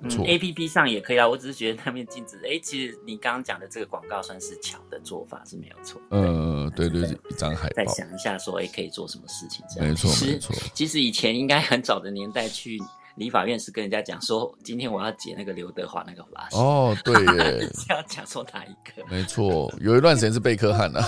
[0.01, 1.29] 嗯错，A P P 上也可以啊。
[1.29, 6.01] 我只是觉得那面镜子，哎、其实你刚刚讲的这个广告算是巧的做法是没有错。
[6.09, 9.67] 对嗯，对对，一张海报再，想一下说，哎、可以做什么事情？
[9.69, 10.55] 这样没错没错。
[10.73, 12.79] 其实以前应该很早的年代去
[13.19, 16.59] 理法院是跟人家讲说，今天我要剪那个刘德华那个发型。
[16.59, 19.05] 哦，对耶， 是要讲说哪一个？
[19.11, 21.03] 没错，有一段时间是贝克汉啊，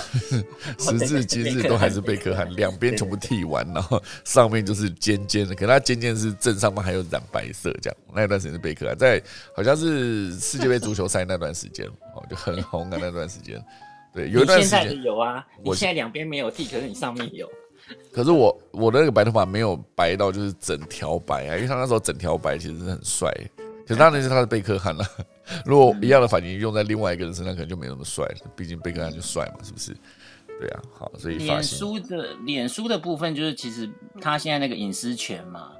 [0.77, 9.21] 时至今日都还是贝克汉，两边全部剃完，然后上面就是尖尖的，可是它尖尖是正上方还有染白色，这样那一段时间是贝克汉，在
[9.55, 13.63] 好像是世界杯足球赛那段时间哦，就很红的那段时间。
[14.13, 17.49] 对，有一段时间，有啊，我你现在两边没有剃，可是你上面有。
[18.11, 23.31] 可是我我的那个白头发没有白到就是整条白啊，因为他那时候整条白其实是很帅，
[23.87, 25.05] 可是当然是他的贝克汉了。
[25.65, 29.95] 如果一样的发型用在另外一个人身上，可能就没那么帅了，毕竟贝克汉就帅嘛，是不是？
[30.59, 33.89] 对啊，好，所以脸书的脸书的部分，就是其实
[34.21, 35.71] 他现在那个隐私权嘛，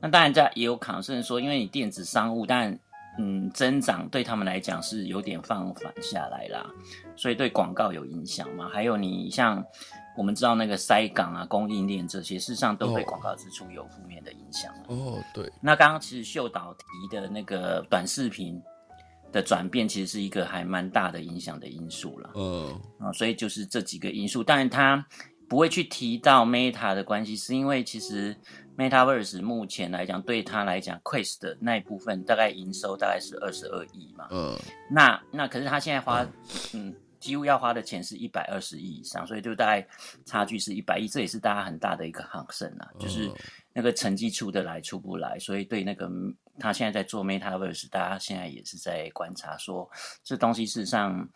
[0.00, 2.78] 那当然在也有考生说，因为你电子商务，但
[3.18, 6.64] 嗯增长对他们来讲是有点放缓下来啦，
[7.16, 8.68] 所以对广告有影响嘛。
[8.72, 9.62] 还有你像
[10.16, 13.06] 我们知道那个塞港啊、供应链这些，事实上都对哦。
[13.06, 14.82] 广告支出有负面的影响啊。
[14.88, 18.60] 哦，对，那刚刚其实秀导提的那个短视频
[19.32, 22.30] 的转变，其实是一个还蛮大的影响的因素了。
[22.34, 22.80] 嗯。
[22.98, 25.04] 啊，所以就是这几个因素，但是他
[25.48, 28.36] 不会去提到 Meta 的关系，是因为其实
[28.76, 34.56] Metaverse 目前来讲，对他来讲，Quest 的那一部分大概营收大概是二十二亿嘛，嗯。
[34.90, 36.26] 那那可是他现在花，
[36.72, 39.86] 嗯，几乎要花的钱是一百二十亿以上，所以就大概
[40.24, 43.34] 差距是一百亿，这也是大家很大的一个抗胜啊，就是嗯
[43.72, 46.10] 那个成绩出得来出不来，所以对那个
[46.58, 49.88] 他现在在做 Metaverse，大家现在也是在观察说
[50.24, 51.28] 这东西事实上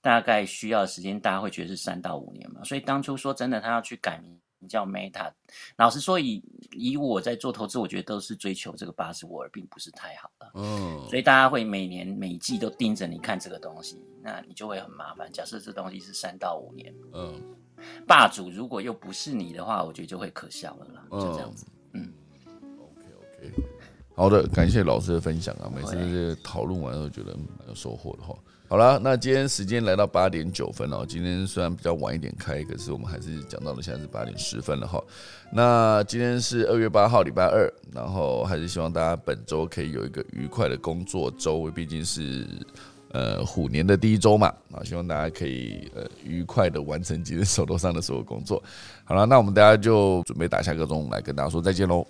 [0.00, 4.40] 大概需要的时间，大家会觉得是三到五年嘛，所以当初说真的，他要去改名。
[4.68, 5.30] 叫 Meta，
[5.76, 6.42] 老实说以，
[6.72, 10.50] 以我在做投资，我觉得都是追求这个八十沃，并不是太好了。
[10.54, 15.30] 嗯所以大家会每年每季都盯着你看这个东西，那你就会很麻烦。
[15.32, 17.40] 假设这东西是三到五年，嗯
[18.06, 21.66] 霸主如果又不是你的话，我觉得就会可笑了啦，就这样子。
[21.92, 22.12] 嗯
[22.78, 23.52] ，OK OK，
[24.14, 28.34] 好的，感谢老师的分享啊，每次对这些讨论完都觉得嗯蛮有收获的哈。
[28.68, 35.00] 好啦，那今天时间来到八点九分了，今天虽然比较晚一点开，可是我们还是讲到了现在是八点十分了哈。
[35.52, 42.44] 那今天是二月八号，礼拜二，然后还是希望大家本周可以有一个愉快的工作周，毕竟是
[43.12, 48.60] 呃虎年的第一周嘛，啊，希望大家可以呃愉快的完成今天手头上的所有工作。
[49.04, 52.04] 好了，那我们大家就准备打下个钟来跟大家说再见喽。